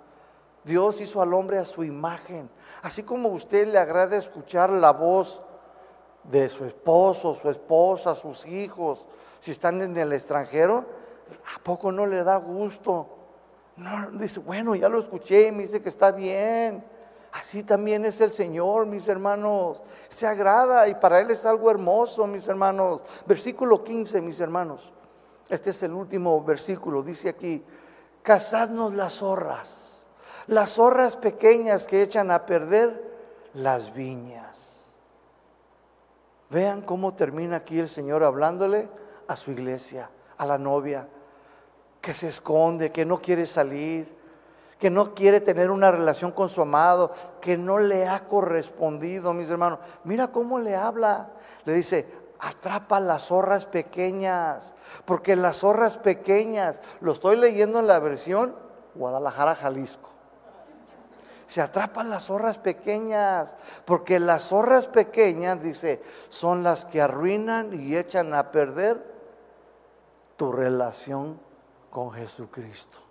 [0.64, 2.48] Dios hizo al hombre a su imagen.
[2.82, 5.42] Así como a usted le agrada escuchar la voz
[6.24, 9.08] de su esposo, su esposa, sus hijos,
[9.40, 10.86] si están en el extranjero,
[11.56, 13.08] ¿a poco no le da gusto?
[13.76, 16.84] No, dice, bueno, ya lo escuché, me dice que está bien.
[17.32, 19.82] Así también es el Señor, mis hermanos.
[20.10, 23.00] Se agrada y para Él es algo hermoso, mis hermanos.
[23.26, 24.92] Versículo 15, mis hermanos.
[25.48, 27.02] Este es el último versículo.
[27.02, 27.64] Dice aquí,
[28.22, 30.02] cazadnos las zorras,
[30.46, 33.12] las zorras pequeñas que echan a perder
[33.54, 34.92] las viñas.
[36.50, 38.90] Vean cómo termina aquí el Señor hablándole
[39.26, 41.08] a su iglesia, a la novia,
[42.02, 44.21] que se esconde, que no quiere salir,
[44.82, 49.48] que no quiere tener una relación con su amado, que no le ha correspondido, mis
[49.48, 49.78] hermanos.
[50.02, 51.28] Mira cómo le habla.
[51.64, 54.74] Le dice, atrapa las zorras pequeñas,
[55.04, 58.56] porque las zorras pequeñas, lo estoy leyendo en la versión
[58.96, 60.10] Guadalajara, Jalisco.
[61.46, 63.54] Se atrapan las zorras pequeñas,
[63.84, 69.00] porque las zorras pequeñas, dice, son las que arruinan y echan a perder
[70.36, 71.38] tu relación
[71.88, 73.01] con Jesucristo.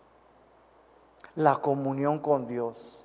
[1.36, 3.04] La comunión con Dios.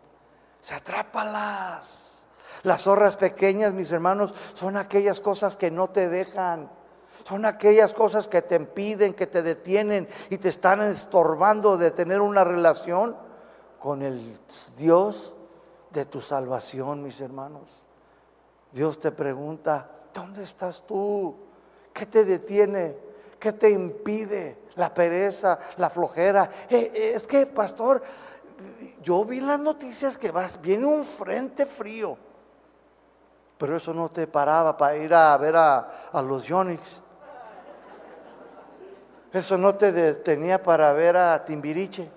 [0.61, 2.25] Se atrápalas.
[2.63, 6.71] Las zorras pequeñas, mis hermanos, son aquellas cosas que no te dejan.
[7.25, 12.21] Son aquellas cosas que te impiden, que te detienen y te están estorbando de tener
[12.21, 13.17] una relación
[13.81, 14.21] con el
[14.77, 15.35] Dios
[15.91, 17.85] de tu salvación, mis hermanos.
[18.73, 21.35] Dios te pregunta, ¿dónde estás tú?
[21.93, 22.97] ¿Qué te detiene?
[23.39, 24.59] ¿Qué te impide?
[24.77, 26.49] La pereza, la flojera.
[26.69, 28.03] Eh, eh, es que, pastor,
[29.03, 32.19] yo vi las noticias que vas, viene un frente frío.
[33.59, 35.89] Pero eso no te paraba para ir a ver a,
[36.23, 37.01] los Yonix.
[39.33, 42.09] Eso no te detenía para ver a Timbiriche.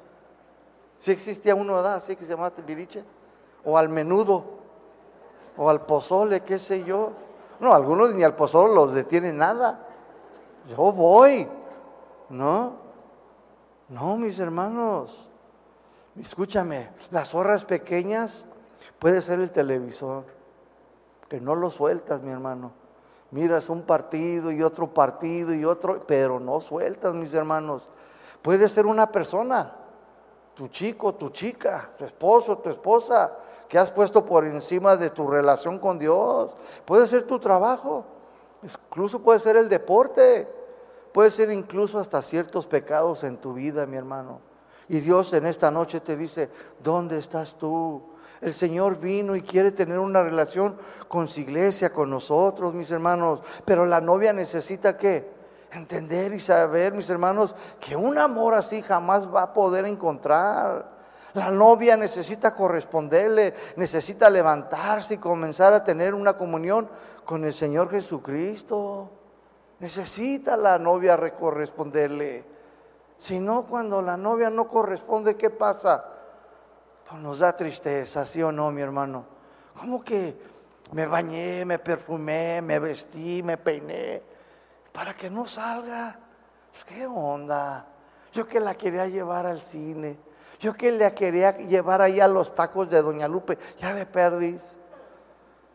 [0.97, 1.95] Si existía uno, ¿verdad?
[1.95, 3.03] Así que se llamaba Timbiriche.
[3.63, 4.43] O al menudo.
[5.57, 7.11] O al pozole, qué sé yo.
[7.59, 9.87] No, algunos ni al pozole los detiene nada.
[10.69, 11.47] Yo voy.
[12.29, 12.73] No,
[13.89, 15.27] no, mis hermanos.
[16.19, 18.45] Escúchame, las zorras pequeñas
[18.99, 20.25] puede ser el televisor,
[21.27, 22.71] que no lo sueltas, mi hermano.
[23.31, 27.89] Miras un partido y otro partido y otro, pero no sueltas, mis hermanos.
[28.41, 29.75] Puede ser una persona,
[30.55, 33.31] tu chico, tu chica, tu esposo, tu esposa,
[33.67, 36.55] que has puesto por encima de tu relación con Dios.
[36.85, 38.03] Puede ser tu trabajo,
[38.63, 40.58] incluso puede ser el deporte.
[41.13, 44.41] Puede ser incluso hasta ciertos pecados en tu vida, mi hermano.
[44.87, 46.49] Y Dios en esta noche te dice,
[46.81, 48.01] ¿dónde estás tú?
[48.41, 53.41] El Señor vino y quiere tener una relación con su iglesia, con nosotros, mis hermanos.
[53.65, 55.29] Pero la novia necesita que
[55.71, 60.97] entender y saber, mis hermanos, que un amor así jamás va a poder encontrar.
[61.33, 66.89] La novia necesita corresponderle, necesita levantarse y comenzar a tener una comunión
[67.25, 69.18] con el Señor Jesucristo.
[69.79, 72.45] Necesita la novia corresponderle.
[73.17, 76.05] Si no, cuando la novia no corresponde, ¿qué pasa?
[77.07, 79.25] Pues nos da tristeza, ¿sí o no, mi hermano?
[79.77, 80.35] ¿Cómo que
[80.91, 84.21] me bañé, me perfumé, me vestí, me peiné?
[84.91, 86.17] Para que no salga.
[86.71, 87.85] Pues, ¿Qué onda?
[88.33, 90.17] Yo que la quería llevar al cine.
[90.59, 93.57] Yo que la quería llevar ahí a los tacos de Doña Lupe.
[93.77, 94.61] Ya de perdis.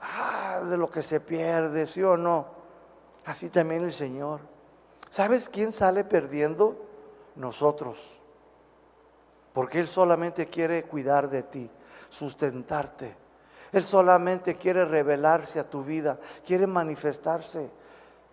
[0.01, 2.54] Ah, de lo que se pierde, ¿sí o no?
[3.25, 4.41] Así también el Señor.
[5.11, 6.77] ¿Sabes quién sale perdiendo?
[7.37, 8.19] Nosotros.
[9.53, 11.71] Porque Él solamente quiere cuidar de ti,
[12.09, 13.17] sustentarte.
[13.73, 17.71] Él solamente quiere revelarse a tu vida, quiere manifestarse.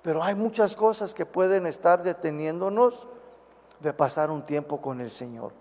[0.01, 3.07] Pero hay muchas cosas que pueden estar deteniéndonos
[3.79, 5.51] de pasar un tiempo con el Señor,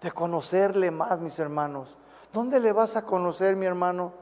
[0.00, 1.96] de conocerle más, mis hermanos.
[2.32, 4.12] ¿Dónde le vas a conocer, mi hermano?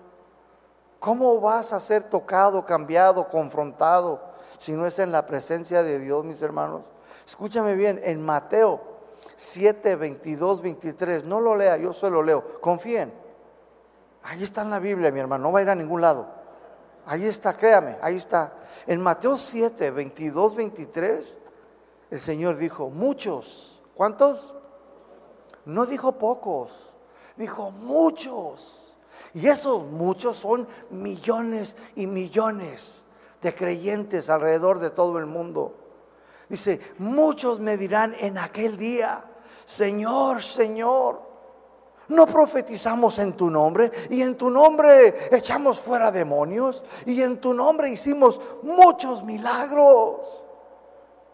[1.07, 4.21] ¿Cómo vas a ser tocado, cambiado, confrontado
[4.59, 6.87] si no es en la presencia de Dios, mis hermanos?
[7.25, 8.81] Escúchame bien, en Mateo
[9.37, 13.15] 7, 22, 23, no lo lea, yo solo leo, confíen.
[14.25, 16.27] Ahí está en la Biblia, mi hermano, no va a ir a ningún lado.
[17.07, 18.55] Ahí está, créame, ahí está.
[18.89, 21.39] En Mateo 7, 22, 23,
[22.11, 24.57] el Señor dijo, muchos, ¿cuántos?
[25.67, 26.97] No dijo pocos,
[27.37, 28.96] dijo muchos
[29.37, 33.05] y esos muchos son millones y millones
[33.43, 35.75] de creyentes alrededor de todo el mundo.
[36.49, 39.23] Dice, muchos me dirán en aquel día,
[39.67, 41.21] Señor, Señor,
[42.09, 47.53] No profetizamos en tu nombre y en tu nombre echamos fuera demonios y en tu
[47.53, 50.45] nombre hicimos muchos milagros.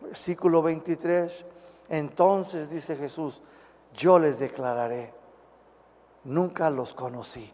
[0.00, 1.44] Versículo 23.
[1.90, 3.42] Entonces dice Jesús,
[3.94, 5.12] yo les declararé,
[6.24, 7.52] nunca los conocí,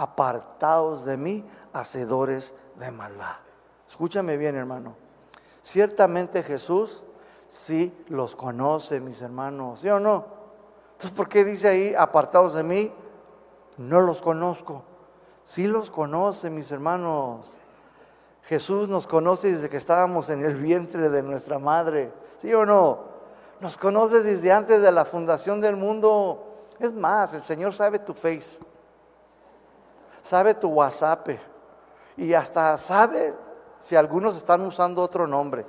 [0.00, 3.36] apartados de mí, hacedores de maldad.
[3.86, 4.94] Escúchame bien, hermano.
[5.62, 7.02] Ciertamente Jesús
[7.48, 10.24] sí los conoce, mis hermanos, ¿sí o no?
[10.92, 12.92] Entonces, ¿por qué dice ahí, apartados de mí?
[13.76, 14.84] No los conozco.
[15.44, 17.58] Sí los conoce, mis hermanos.
[18.42, 23.10] Jesús nos conoce desde que estábamos en el vientre de nuestra madre, ¿sí o no?
[23.60, 26.64] Nos conoce desde antes de la fundación del mundo.
[26.78, 28.58] Es más, el Señor sabe tu face,
[30.30, 31.28] sabe tu WhatsApp
[32.16, 33.34] y hasta sabe
[33.80, 35.66] si algunos están usando otro nombre.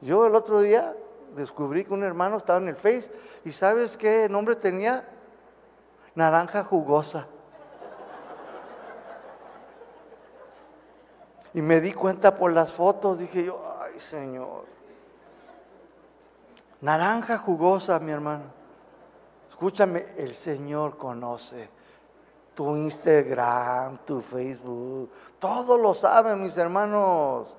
[0.00, 0.94] Yo el otro día
[1.34, 3.10] descubrí que un hermano estaba en el Face
[3.44, 5.04] y ¿sabes qué nombre tenía?
[6.14, 7.26] Naranja jugosa.
[11.52, 14.64] Y me di cuenta por las fotos, dije yo, ay Señor.
[16.82, 18.44] Naranja jugosa, mi hermano.
[19.48, 21.79] Escúchame, el Señor conoce
[22.54, 27.56] tu Instagram, tu Facebook, todo lo saben mis hermanos.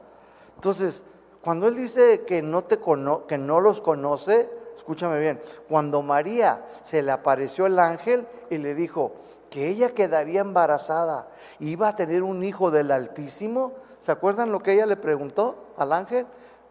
[0.55, 1.03] Entonces,
[1.41, 2.79] cuando Él dice que no, te
[3.27, 8.75] que no los conoce, escúchame bien, cuando María se le apareció el ángel y le
[8.75, 9.13] dijo
[9.49, 11.27] que ella quedaría embarazada
[11.59, 15.93] iba a tener un hijo del Altísimo, ¿se acuerdan lo que ella le preguntó al
[15.93, 16.25] ángel?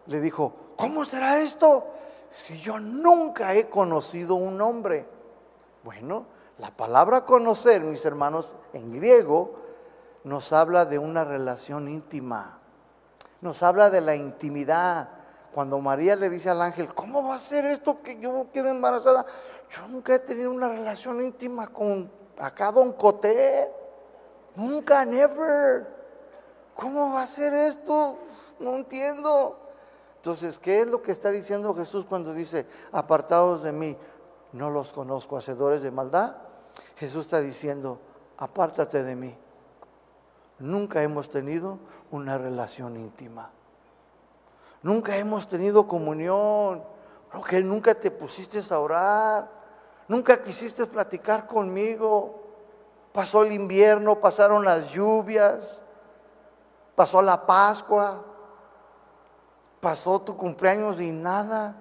[0.07, 1.85] Le dijo, ¿cómo será esto
[2.29, 5.05] si yo nunca he conocido un hombre?
[5.83, 6.25] Bueno,
[6.61, 9.55] la palabra conocer, mis hermanos, en griego,
[10.23, 12.61] nos habla de una relación íntima
[13.41, 15.09] nos habla de la intimidad.
[15.51, 19.25] Cuando María le dice al ángel, ¿cómo va a ser esto que yo quede embarazada?
[19.69, 22.09] Yo nunca he tenido una relación íntima con
[22.39, 23.69] acá Don Coté.
[24.55, 25.87] Nunca, never.
[26.75, 28.17] ¿Cómo va a ser esto?
[28.59, 29.57] No entiendo.
[30.15, 33.97] Entonces, ¿qué es lo que está diciendo Jesús cuando dice, apartados de mí,
[34.53, 36.35] no los conozco, hacedores de maldad?
[37.01, 37.99] Jesús está diciendo,
[38.37, 39.35] apártate de mí.
[40.59, 41.79] Nunca hemos tenido
[42.11, 43.49] una relación íntima.
[44.83, 46.83] Nunca hemos tenido comunión.
[47.31, 49.49] Porque nunca te pusiste a orar.
[50.07, 52.39] Nunca quisiste platicar conmigo.
[53.11, 55.81] Pasó el invierno, pasaron las lluvias.
[56.93, 58.23] Pasó la Pascua.
[59.79, 61.75] Pasó tu cumpleaños y nada.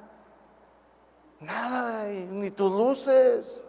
[1.40, 3.64] Nada, ni tus luces.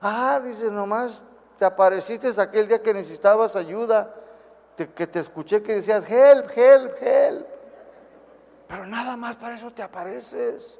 [0.00, 1.20] Ah, dice, nomás
[1.56, 4.14] te apareciste aquel día que necesitabas ayuda
[4.86, 7.46] que te escuché que decías, help, help, help.
[8.68, 10.78] Pero nada más para eso te apareces.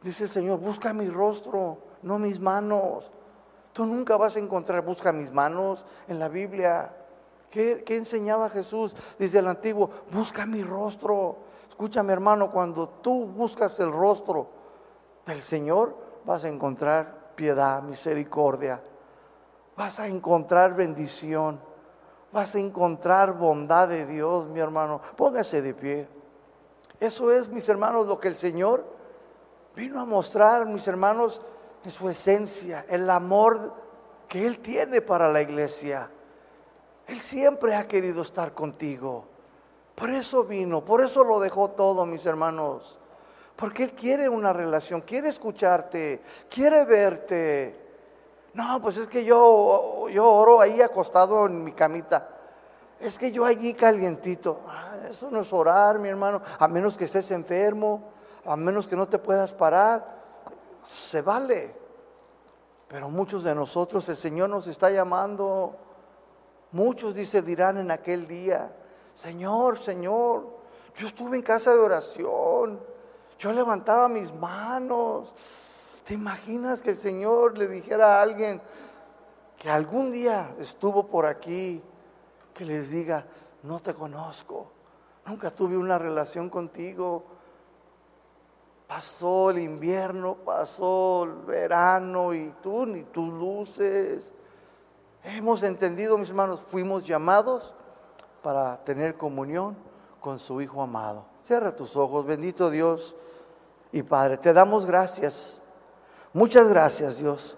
[0.00, 3.10] Dice el Señor, busca mi rostro, no mis manos.
[3.72, 6.94] Tú nunca vas a encontrar, busca mis manos en la Biblia.
[7.50, 9.90] ¿Qué, ¿Qué, enseñaba Jesús desde el antiguo?
[10.12, 11.38] Busca mi rostro.
[11.68, 14.48] Escúchame hermano, cuando tú buscas el rostro
[15.26, 18.82] del Señor, vas a encontrar piedad, misericordia.
[19.76, 21.60] Vas a encontrar bendición
[22.34, 25.00] vas a encontrar bondad de Dios, mi hermano.
[25.16, 26.08] Póngase de pie.
[26.98, 28.84] Eso es, mis hermanos, lo que el Señor
[29.76, 31.40] vino a mostrar, mis hermanos,
[31.84, 33.72] en su esencia, el amor
[34.26, 36.10] que Él tiene para la iglesia.
[37.06, 39.26] Él siempre ha querido estar contigo.
[39.94, 42.98] Por eso vino, por eso lo dejó todo, mis hermanos.
[43.56, 47.80] Porque Él quiere una relación, quiere escucharte, quiere verte.
[48.54, 52.28] No, pues es que yo, yo oro ahí acostado en mi camita.
[53.00, 54.60] Es que yo allí calientito.
[54.68, 56.40] Ah, eso no es orar, mi hermano.
[56.58, 58.12] A menos que estés enfermo,
[58.44, 60.22] a menos que no te puedas parar.
[60.82, 61.74] Se vale.
[62.88, 65.76] Pero muchos de nosotros el Señor nos está llamando.
[66.72, 68.74] Muchos, dice, dirán en aquel día,
[69.14, 70.46] Señor, Señor,
[70.96, 72.93] yo estuve en casa de oración.
[73.44, 76.00] Yo levantaba mis manos.
[76.02, 78.62] ¿Te imaginas que el Señor le dijera a alguien
[79.58, 81.82] que algún día estuvo por aquí,
[82.54, 83.26] que les diga,
[83.62, 84.72] no te conozco,
[85.26, 87.22] nunca tuve una relación contigo?
[88.86, 94.32] Pasó el invierno, pasó el verano y tú ni tus luces.
[95.22, 97.74] Hemos entendido, mis hermanos, fuimos llamados
[98.42, 99.76] para tener comunión
[100.18, 101.26] con su Hijo amado.
[101.42, 103.14] Cierra tus ojos, bendito Dios
[103.94, 104.36] y Padre.
[104.36, 105.62] Te damos gracias
[106.34, 107.56] Muchas gracias, Dios.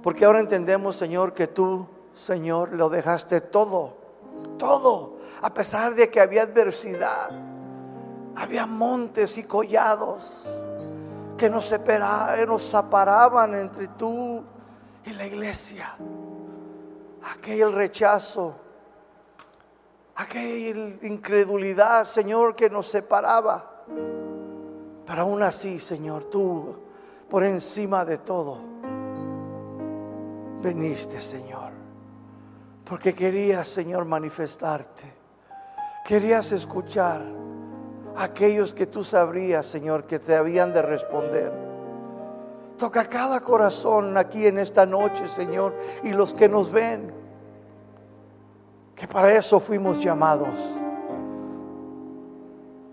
[0.00, 3.96] Porque ahora entendemos, Señor, que tú, Señor, lo dejaste todo,
[4.58, 7.30] todo, a pesar de que había adversidad,
[8.36, 10.46] había montes y collados
[11.36, 14.40] que nos separaban, nos separaban entre tú
[15.04, 15.96] y la iglesia,
[17.34, 18.54] aquel rechazo,
[20.14, 23.82] aquella incredulidad, Señor, que nos separaba.
[25.10, 26.72] Pero aún así, Señor, tú,
[27.28, 28.58] por encima de todo,
[30.62, 31.72] veniste, Señor,
[32.84, 35.12] porque querías, Señor, manifestarte.
[36.04, 37.24] Querías escuchar
[38.14, 41.52] a aquellos que tú sabrías, Señor, que te habían de responder.
[42.78, 47.12] Toca cada corazón aquí en esta noche, Señor, y los que nos ven,
[48.94, 50.56] que para eso fuimos llamados.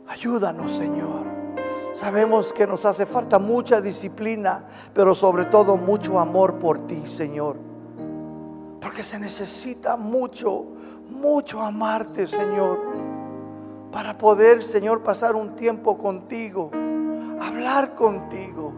[0.07, 1.26] Ayúdanos, Señor.
[1.97, 7.55] Sabemos que nos hace falta mucha disciplina, pero sobre todo mucho amor por ti, Señor.
[8.79, 10.63] Porque se necesita mucho,
[11.09, 12.81] mucho amarte, Señor.
[13.91, 16.69] Para poder, Señor, pasar un tiempo contigo,
[17.41, 18.73] hablar contigo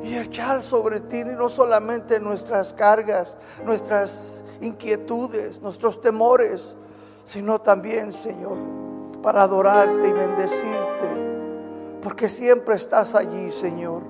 [0.00, 6.76] y echar sobre ti no solamente nuestras cargas, nuestras inquietudes, nuestros temores,
[7.24, 8.56] sino también, Señor,
[9.20, 11.11] para adorarte y bendecirte,
[12.02, 14.02] porque siempre estás allí, Señor.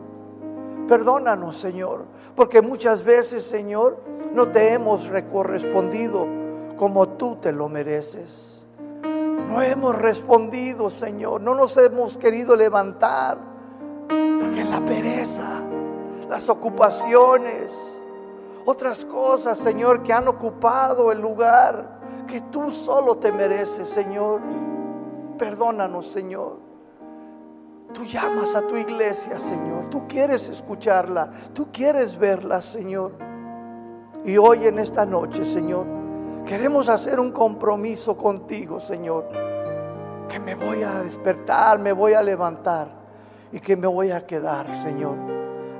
[0.89, 3.99] Perdónanos, Señor, porque muchas veces, Señor,
[4.33, 6.27] no te hemos correspondido
[6.77, 8.67] como tú te lo mereces.
[9.49, 13.39] No hemos respondido, Señor, no nos hemos querido levantar,
[14.09, 15.61] porque la pereza,
[16.29, 17.71] las ocupaciones,
[18.65, 24.41] otras cosas, Señor, que han ocupado el lugar que tú solo te mereces, Señor.
[25.37, 26.72] Perdónanos, Señor.
[27.95, 29.87] Tú llamas a tu iglesia, Señor.
[29.89, 31.31] Tú quieres escucharla.
[31.53, 33.13] Tú quieres verla, Señor.
[34.25, 35.87] Y hoy en esta noche, Señor,
[36.47, 39.29] queremos hacer un compromiso contigo, Señor.
[40.29, 42.89] Que me voy a despertar, me voy a levantar
[43.53, 45.17] y que me voy a quedar, Señor,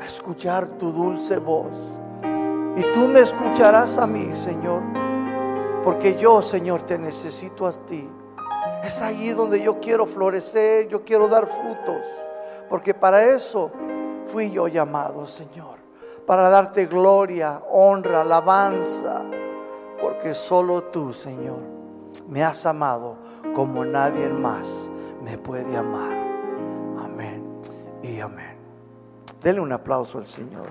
[0.01, 1.99] a escuchar tu dulce voz.
[2.77, 4.83] Y tú me escucharás a mí, Señor.
[5.83, 8.09] Porque yo, Señor, te necesito a ti.
[8.83, 12.05] Es ahí donde yo quiero florecer, yo quiero dar frutos.
[12.69, 13.71] Porque para eso
[14.27, 15.79] fui yo llamado, Señor.
[16.27, 19.23] Para darte gloria, honra, alabanza.
[20.01, 21.61] Porque solo tú, Señor,
[22.29, 23.17] me has amado
[23.55, 24.89] como nadie más
[25.23, 26.13] me puede amar.
[27.05, 27.61] Amén
[28.03, 28.57] y amén.
[29.43, 30.67] Denle un aplauso al Señor.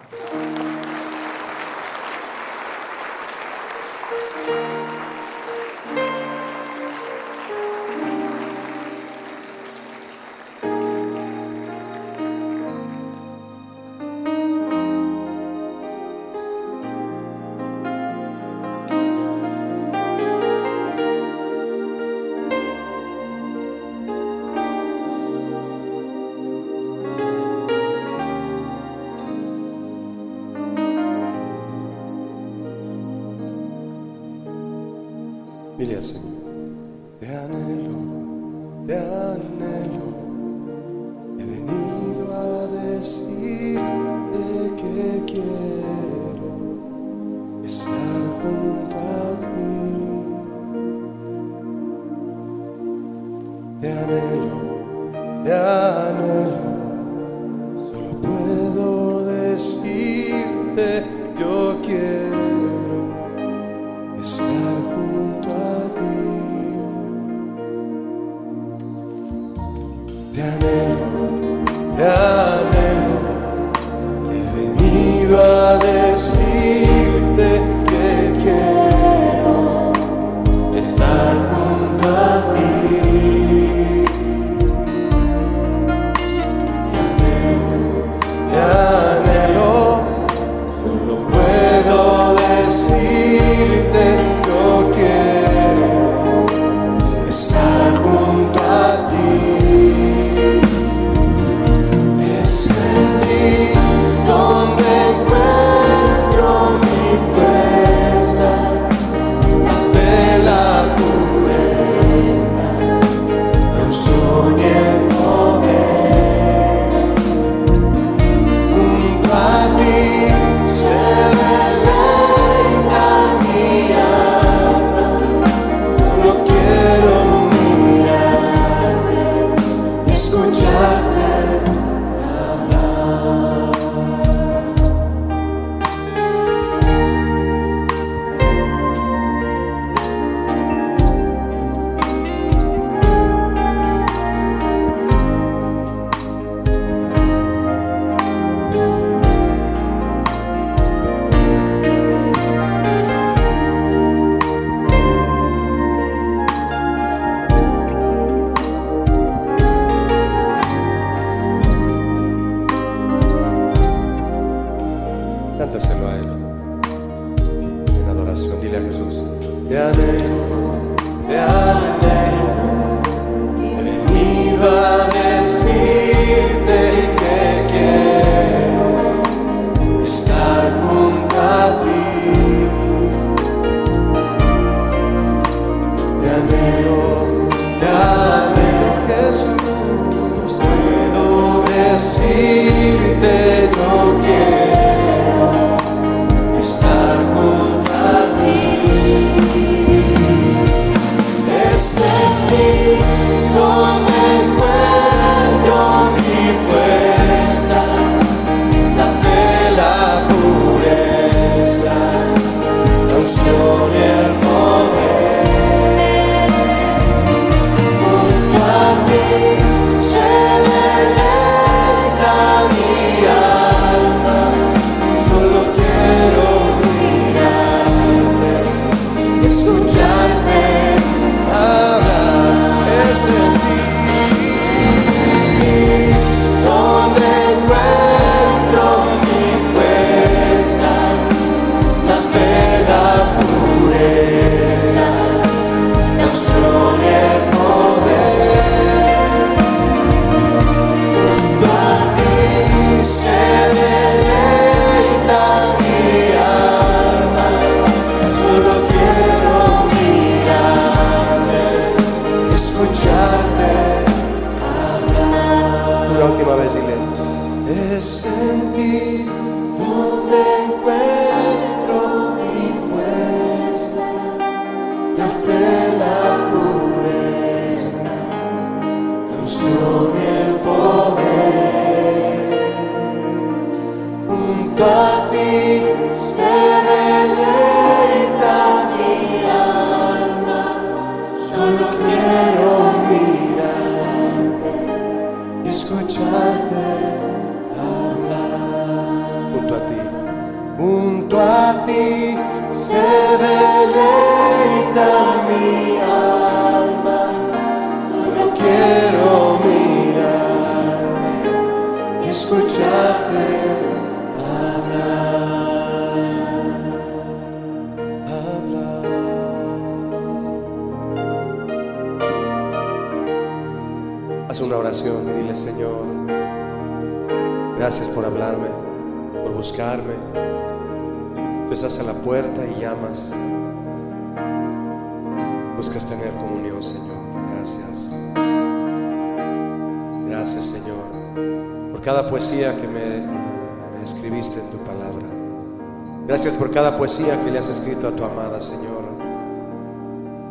[347.18, 349.04] que le has escrito a tu amada, Señor,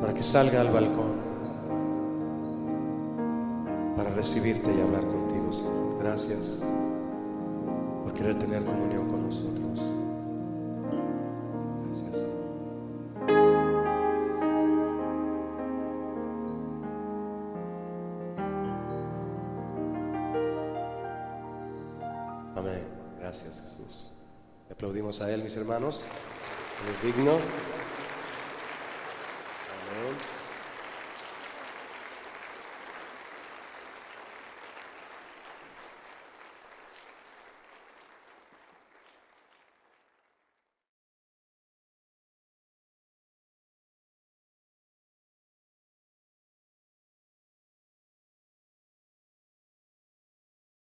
[0.00, 1.12] para que salga al balcón,
[3.96, 5.98] para recibirte y hablar contigo, Señor.
[6.00, 6.62] Gracias
[8.04, 9.80] por querer tener comunión con nosotros.
[22.54, 22.86] Amén.
[23.18, 24.12] Gracias, Jesús.
[24.70, 26.02] Aplaudimos a Él, mis hermanos.
[26.94, 27.69] Signer.